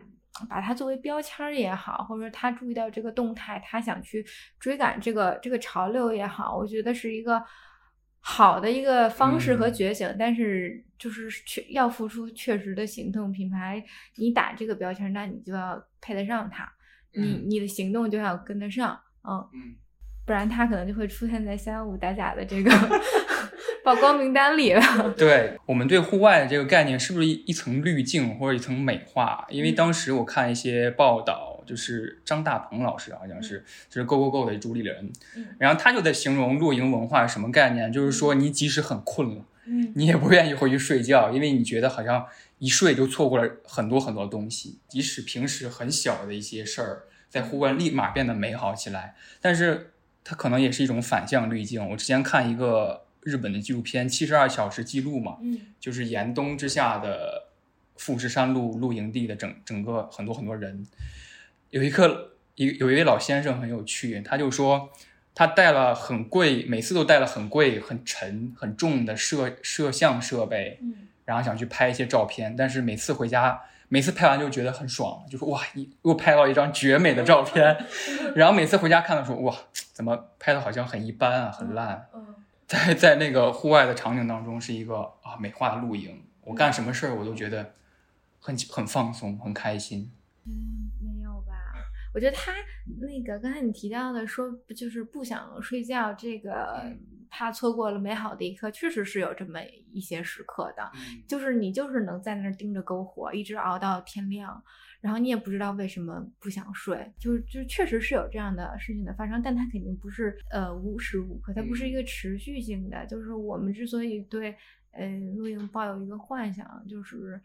[0.49, 4.25] 把它作为标签也好，或者说他注意到这个动态，他想去
[4.59, 7.41] 追赶这个这个潮流也好，我觉得是一个。
[8.29, 13.31] 好的一个方式和觉醒，但是就是确要付出确实的行动。
[13.31, 13.81] 品牌，
[14.17, 16.69] 你打这个标签，那你就要配得上它，
[17.13, 19.75] 你你的行动就要跟得上，嗯嗯，
[20.25, 22.69] 不然它可能就会出现在三幺五打假的这个
[23.85, 24.81] 曝光名单里了。
[25.17, 29.45] 对我们对户外的这个概念，是不是一一层滤镜或者一层美化？
[29.49, 31.46] 因为当时我看一些报道。
[31.67, 39.91] 就是张大鹏老师，好像是就是 Go Go Go 的主理人嗯，然后他就在形容露营文化是什么概念，就是说你即使很困了，嗯。
[39.93, 42.25] 你也不愿意回去睡觉，因为你觉得好像
[42.57, 49.91] 一睡就错过了很多很多东西，即使平时很小的一些事儿，在户外立马变得美好起来，但是
[50.23, 51.89] 它可能也是一种反向滤镜。
[51.89, 55.59] 我之前看一个日本的纪录片《七十二小时记录》嘛，嗯。
[55.79, 57.47] 就是严冬之下的
[57.95, 60.85] 富士山路露营地的整整个很多很多人，
[61.69, 64.89] 有一个有有一位老先生很有趣，他就说
[65.35, 77.77] 他带了很贵，每次都带了很贵、很沉、很重的摄摄像设备，嗯然后想去拍一些照片，但是每次回家，每次拍完就觉得很爽，就说哇，一又拍到一张绝美的照片，
[78.35, 79.55] 然后每次回家看的时候，哇，
[79.93, 82.07] 怎么拍的好像很一般啊，很烂。
[82.13, 82.35] 嗯
[82.67, 86.21] 在在那个户外的场景当中，是一个啊美化的露营。
[86.43, 87.73] 我干什么事儿我都觉得
[88.41, 90.11] 很很放松，很开心。
[92.17, 92.51] 我觉得他
[92.99, 96.99] 那个刚才你提到的说，就是不想睡觉，这个嗯
[97.29, 99.59] 怕错过了美好的一刻，确实是有这么
[99.91, 100.81] 一些时刻的。
[100.95, 104.59] 嗯就是你就是能在那儿盯着篝火，一直熬到天亮，
[104.99, 113.05] 然后你也不知道为什么不想睡，就是就确实是有这样的事情的发生，但它肯定不是呃无时无刻，它不是一个持续性的。
[113.05, 114.55] 就是我们之所以对
[114.93, 117.39] 呃露营抱有一个幻想，就是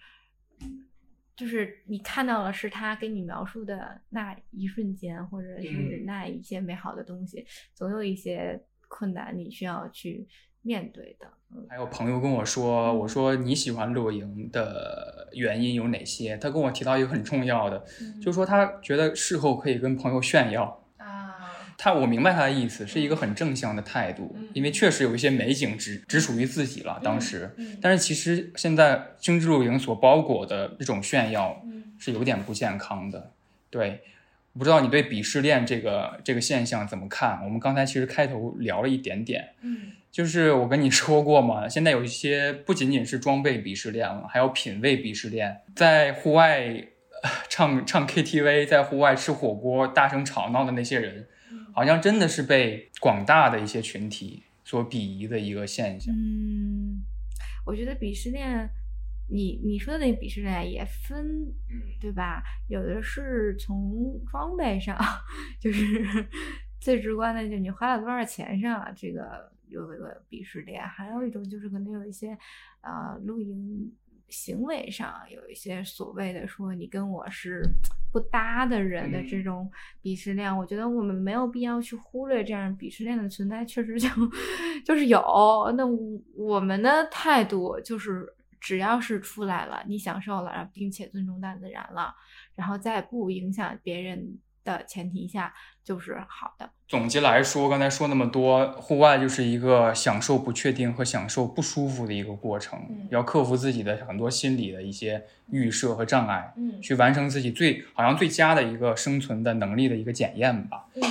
[1.37, 10.26] 就是你看到了是他给你描述的那一瞬间，或者是嗯那一些美好的东西，总有一些困难你需要去
[10.62, 11.26] 面对的。
[11.55, 16.37] 嗯还有朋友跟我说，我说你喜欢露营的原因有哪些？
[16.39, 17.85] 他跟我提到一个很重要的，
[18.20, 20.82] 就是说他觉得事后可以跟朋友炫耀。
[21.83, 27.51] 啊，他我明白他的意思，是一个很正向的态度嗯，因为确实有一些美景只只属于自己了，当时。
[27.57, 33.33] 嗯但是其实现在精致露营所包裹的这种炫耀嗯是有点不健康的。
[33.68, 34.01] 对，
[34.53, 37.43] 我不知道你对鄙视链这个这个现象怎么看？
[37.43, 46.61] 我们刚才其实开头聊了一点点，嗯 就是我跟你说过嘛，现在有一些不仅仅是装备鄙视链了，还有品味鄙视链，在户外
[47.22, 51.26] 呃 唱唱 KTV，在户外吃火锅大声吵闹的那些人，
[51.75, 56.14] 好像真的是被广大的一些群体所鄙夷的一个现象。
[56.14, 57.03] 嗯，
[57.64, 58.70] 我觉得鄙视链，
[59.29, 61.53] 你你说的那鄙视链也分，
[62.01, 62.43] 对吧？
[62.68, 64.99] 有的是从装备上，
[65.59, 66.27] 就是
[66.81, 72.37] 最直观的，就你花了多少钱上，这个有一个鄙视链；还有一种就是可能有一些
[72.83, 73.93] 呃露营
[74.33, 77.62] 行为上有一些所谓的说你跟我是
[78.11, 79.70] 不搭的人的这嗯种
[80.03, 84.09] 鄙视链，我觉得我们没有必要去忽略这样鄙视链的存在，确实就
[84.85, 85.20] 就是有。
[85.76, 88.26] 那我我们的态度就是，
[88.59, 92.14] 只要是出来了，你享受了，并且尊重大自然了，
[92.55, 95.53] 然后在不影响别人的前提下，
[95.85, 96.70] 就是好的。
[96.89, 110.87] 总结来说，刚才说那么多，户外就是一个享受不确定和享受不舒服的一个过程，嗯要克服自己的很多心理的一些预设和障碍，嗯去完成自己最好像最佳的一个生存的能力的一个检验吧。
[110.95, 111.03] 嗯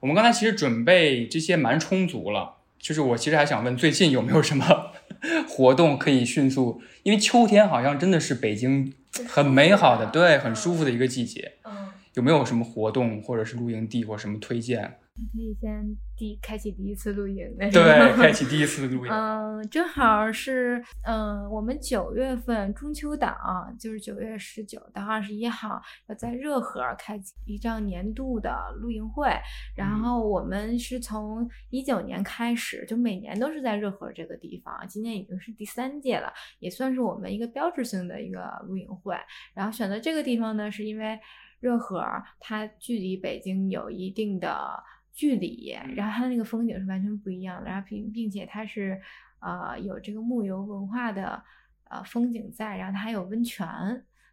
[0.00, 4.92] 我们刚才其实准备这些蛮充足了，就是我其实还想问，最近有没有什么
[5.46, 6.80] 活动可以迅速？
[7.02, 8.94] 因为秋天好像真的是北京
[9.28, 11.52] 很美好的，对，很舒服的一个季节。
[11.64, 14.98] 嗯，有没有什么活动或者是露营地或者什么推荐？
[15.12, 19.12] 你可以先第开启第一次露营的，对，开启第一次露营。
[19.12, 23.36] 嗯，正好是嗯，我们九月份中秋档，
[23.78, 28.50] 就是九月十九到二十一号，要在热河开启一场年度的
[28.80, 29.28] 露营会。
[29.76, 39.16] 然嗯后我们是从一九年开始，就每年都是在热河这个地方，今年已经是第三届了，也算是我们一个标志性的一个露营会。
[39.54, 41.18] 然后选择这个地方呢，是因为
[41.60, 42.04] 热河
[42.40, 44.82] 它距离北京有一定的
[45.12, 49.00] 距离，然后它那个风景是完全不一样的，然后并并且它是
[49.40, 51.42] 呃有这个木游文化的
[51.88, 53.66] 呃风景在，然后它还有温泉，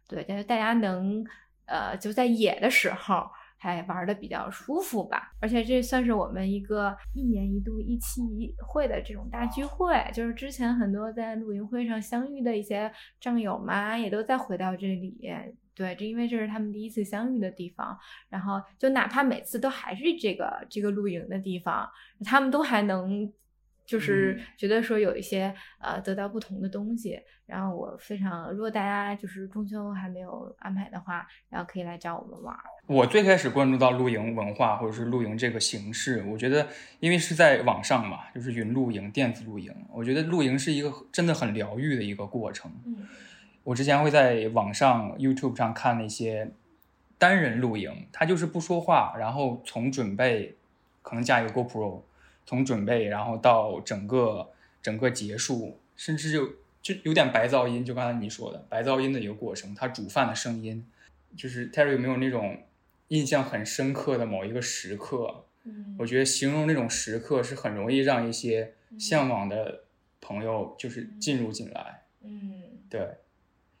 [0.08, 1.24] 对，但是大家能
[1.66, 3.30] 呃就在野的时候。
[3.60, 15.18] 还玩的比较舒服吧，而且这算是我们一个一年一度一期一会的这种大聚会，就是之前很多在露营会上相遇的一些战友嘛，也都再回到这里。
[15.78, 17.96] 对，这因为这是他们第一次相遇的地方，
[18.28, 21.88] 然后就哪怕每次都还是这个这个露营的地方，
[22.24, 23.32] 他们都还能
[23.86, 27.20] 就是嗯觉得说有一些呃得到不同的东西。
[27.46, 32.60] 然后我非常，如果大家就是中秋还没有安排的话，然后可以来找我们玩儿。
[32.86, 36.66] 我最开始关注到露营文化或者是露营这个形式，我觉得
[37.00, 42.70] 因为是在网上嘛，就是云露营、电子露营，我觉得露营是一个真的很疗愈的一个过程。
[42.84, 43.06] 嗯
[43.68, 46.50] 我之前会在网上 YouTube 上看那些
[47.18, 50.56] 单人露营，他就是不说话，然后从准备，
[51.02, 52.00] 可能加一个 GoPro，
[52.46, 54.48] 从准备然后到整个
[54.80, 56.46] 整个结束，甚至就
[56.80, 60.86] 就有点白噪音，就刚才你说的白噪音的一个过程，他煮饭的声音，
[61.36, 62.62] 就是 Terry 有没有那种
[63.08, 65.44] 印象很深刻的某一个时刻？
[65.64, 65.94] 嗯。
[65.98, 69.82] 我觉得形容那种时刻是很容易让一些向往的
[70.22, 72.04] 朋友就是进入进来。
[72.22, 72.62] 嗯。
[72.88, 73.06] 对，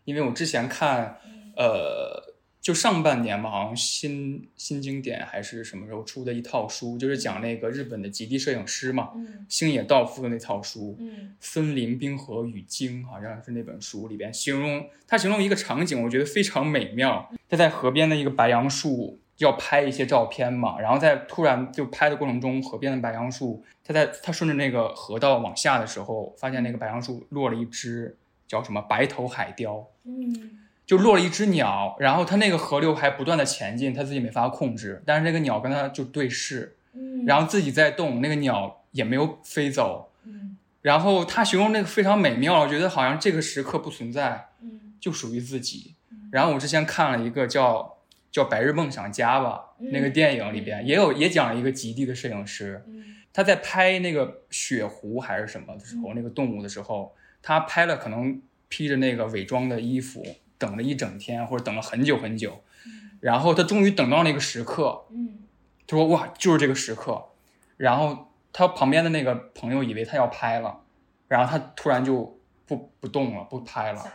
[0.08, 1.52] 因为我之前看，嗯。
[1.58, 9.44] 呃，就上半年吧，好像新新经典还是什么时候出的一套书，就是讲那个日本的极地摄影师嘛，嗯。
[9.48, 17.28] 星野道夫的那套书，嗯森林、冰河与鲸》，好像是那本书里边形容他形容一个场景，我觉得非常美妙。
[17.48, 28.16] 他在河边的一个白杨树要拍一些照片嘛，然后在突然就拍的过程中，河边的白杨树，他在他顺着那个河道往下的时候，发现那个白杨树落了一只
[28.48, 30.58] 叫什么白头海雕，嗯。
[30.86, 40.10] 就落了一只鸟，然后它那个河流还不断的前进，它自己没法控制，但是那个鸟跟它就对视，嗯，然后自己在动，那个鸟也没有飞走。
[40.24, 40.56] 嗯。
[40.80, 44.94] 然后他形容那个非常美妙，我觉得好像这个时刻不存在，嗯。
[44.98, 46.30] 就属于自己嗯。
[46.32, 47.98] 然后我之前看了一个叫
[48.32, 53.04] 叫《白日梦想家》吧，嗯那个电影里边也有也讲了一个极地的摄影师，嗯。
[53.30, 56.16] 他在拍那个雪狐还是什么的时候，嗯。
[56.16, 57.14] 那个动物的时候，
[57.48, 60.22] 他拍了可能披着那个伪装的衣服，
[60.58, 62.62] 等了一整天或者等了很久很久，
[63.20, 65.38] 然后他终于等到那个时刻，嗯
[65.86, 67.24] 他说哇，就是这个时刻。
[67.78, 70.80] 然后他旁边的那个朋友以为他要拍了，
[71.26, 74.06] 然后他突然就不不动了，不拍了。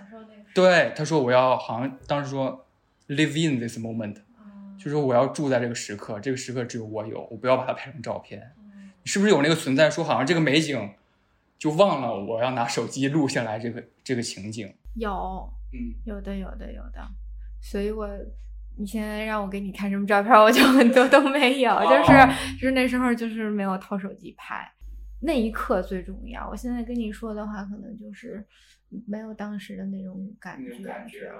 [0.53, 2.67] 对，他说我要好像当时说
[3.07, 8.53] live in this moment，嗯就是我要住在这个时刻，这个时刻只有我有，我不要把它拍成照片。
[8.59, 10.91] 嗯你是不是有那个存在说好像这个美景
[11.57, 14.73] 就忘了我要拿手机录下来这个这个情景？
[14.95, 15.09] 有
[15.71, 16.99] 嗯，有的有的有的，
[17.61, 18.07] 所以我
[18.77, 22.29] 你现在让我给你看什么照片，我就很多都没有，就是哦
[22.59, 24.69] 就是那时候就是没有掏手机拍，
[25.21, 26.47] 那一刻最重要。
[26.49, 28.45] 我现在跟你说的话，可能就是
[29.07, 30.71] 没有当时的那种感觉。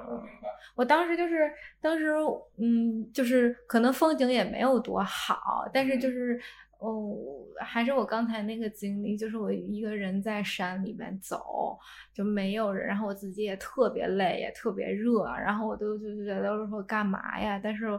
[0.07, 0.47] 我明白。
[0.75, 1.51] 我当时就是
[1.81, 2.11] 当时
[2.57, 6.39] 嗯，就是可能风景也没有多好，但是就是。
[6.83, 7.15] 哦，
[7.61, 11.79] 还是我刚才那个经历，就是我一个人在山里面走，
[12.13, 17.57] 就没有人，然后我自己也特别累，也特别热，然后我都就觉得说干嘛呀？
[17.63, 17.97] 但是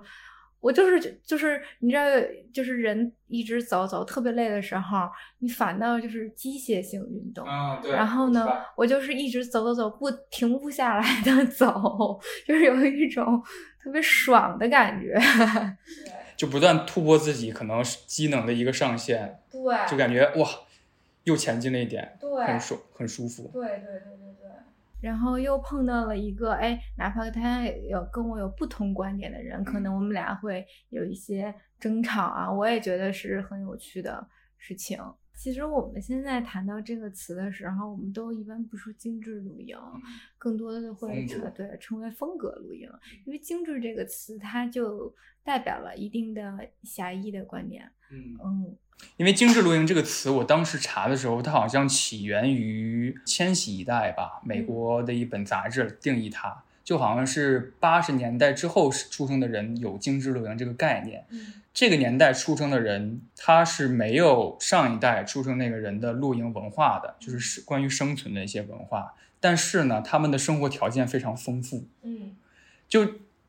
[0.60, 2.02] 我就是就是你知道，
[2.52, 5.08] 就是人一直走走特别累的时候，
[5.38, 7.46] 你反倒就是机械性运动。
[7.48, 7.90] 嗯，对。
[7.90, 13.42] 然后呢，我就是一直走走走，不停不下来的 走，就是有一种
[13.82, 15.18] 特别爽的感觉。
[16.36, 20.48] 就不断突破自己可能是机能的一个上限，对，就感觉哇，
[21.24, 23.50] 又前进了一点，对，很舒很舒服。
[23.52, 24.50] 对对对对对。
[25.00, 34.26] 然后又碰到了一个，哎，哪怕他有跟我有不同观点的人，可能我们俩会有一些争吵啊，我也觉得是很有趣的
[34.56, 34.98] 事情。
[35.34, 39.76] 其实我们现在谈到这个词的时候，我们都一般不说精致露营，
[40.38, 42.88] 更多的会风格对称为风格露营，
[43.26, 47.90] 因为精致这个词它就代表了一定的狭义的观点。
[48.10, 48.76] 嗯，嗯。
[49.16, 61.24] 因为精致露营这个词，我当时查的时候，它好像起源于千禧一代吧，美国的一本杂志定义它，就好像是八十年代之后出生的人有精致露营这个概念。
[61.30, 69.12] 嗯这个年代出生的人，他是没有上一代出生那个人的露营文化的，就是是关于生存的一些文化。
[69.40, 72.36] 但是呢，他们的生活条件非常丰富，嗯
[72.88, 73.04] 就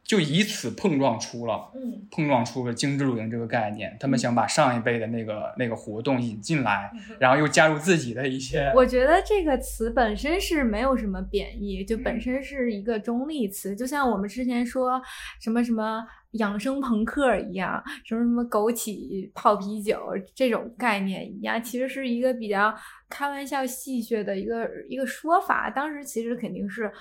[0.06, 3.97] 就以此碰撞出了嗯碰撞出了精致露营这个概念。
[3.99, 8.72] 他们想把上一辈的那个那个活动引进来，然后又加入自己的一些。
[8.76, 15.01] 我觉得这个词本身是没有什么贬义，就嗯本身是一个中立词，就像我们之前说
[15.41, 19.99] 什么什么养生朋克一样，什么什么枸杞泡啤酒
[20.36, 22.76] 这种概念一样，其实是一个比较
[23.10, 25.70] 开玩笑戏谑的一个一个说法。
[25.70, 26.91] 当时其实肯定是，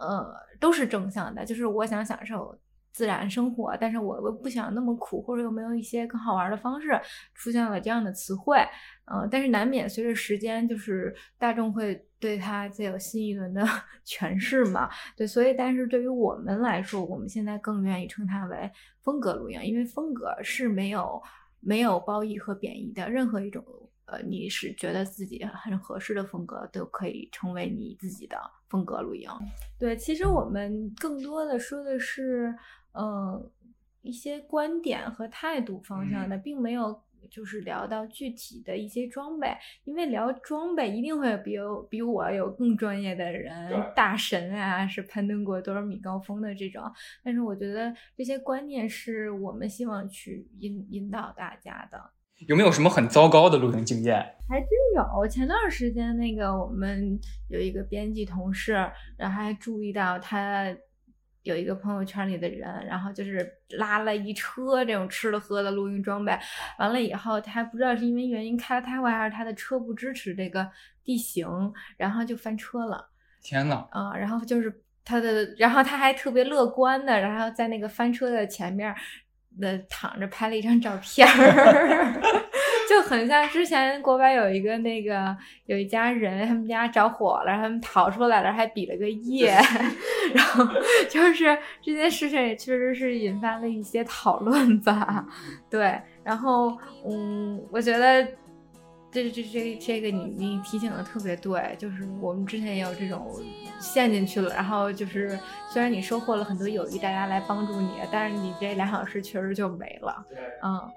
[0.00, 2.58] 呃，都是正向的，就是我想享受。
[2.92, 7.00] 自然生活，但是我又不想那么苦，或者有没有一些更好玩的方式，
[7.34, 8.58] 出现了这样的词汇，
[9.04, 13.64] 嗯、但是难免随着时间，就是大众会对它再有新一轮的
[14.04, 18.68] 诠释嘛，对，所以但是对于我们来说，我们现在更愿意称它为
[19.04, 21.22] 风格录音，因为风格是没有
[21.60, 23.64] 没有褒义和贬义的，任何一种
[24.10, 28.36] 呃，你是觉得自己很合适的风格，都可以成为你自己的
[28.68, 29.30] 风格露营。
[29.78, 32.54] 对，其实我们更多的说的是，
[32.92, 33.50] 呃，
[34.02, 39.54] 一些观点和态度方向的，并没有就是聊到具体的一些装备，
[39.84, 46.82] 因为聊装备一定会有比有比我有更专业的人，大神啊，是攀登过多少米高峰的这种。
[47.22, 52.10] 但是我觉得这些观念是我们希望去引引导大家的。
[52.46, 54.16] 有没有什么很糟糕的露营经验？
[54.48, 55.28] 还真有。
[55.28, 57.18] 前段时间那个我们
[57.48, 58.72] 有一个编辑同事，
[59.16, 60.74] 然后还注意到他。
[61.42, 66.38] 有一个朋友圈里的人，然后就是拉了一车这种吃的喝的露营装备，
[66.78, 70.70] 完了以后他还不知道是因为原因开的太快，还是他的车不支持这个
[71.02, 71.48] 地形，
[71.96, 73.10] 然后就翻车了。
[73.42, 73.88] 天呐！
[73.90, 78.94] 啊，然后就是他的，然后他还特别乐观的，然后在那个翻车的前面
[79.58, 82.20] 的躺着拍了一张照片儿。
[82.88, 85.36] 就很像之前国外有一个那个
[85.66, 89.56] 有一家人，他们家着火了，他们逃出来了，还比了个耶。
[90.34, 90.66] 然后
[91.08, 95.24] 就是这件事情也确实是引发了一些讨论吧。
[95.70, 96.76] 对，然后
[97.08, 98.26] 嗯，我觉得
[99.12, 103.28] 这这这这个你你提醒的特别对，就是我们之前也有这种
[103.80, 105.38] 陷进去了，然后就是
[105.72, 110.26] 虽然你收获了很多友谊，大家来帮助你，但是你这两小时确实就没了。
[110.62, 110.92] 嗯。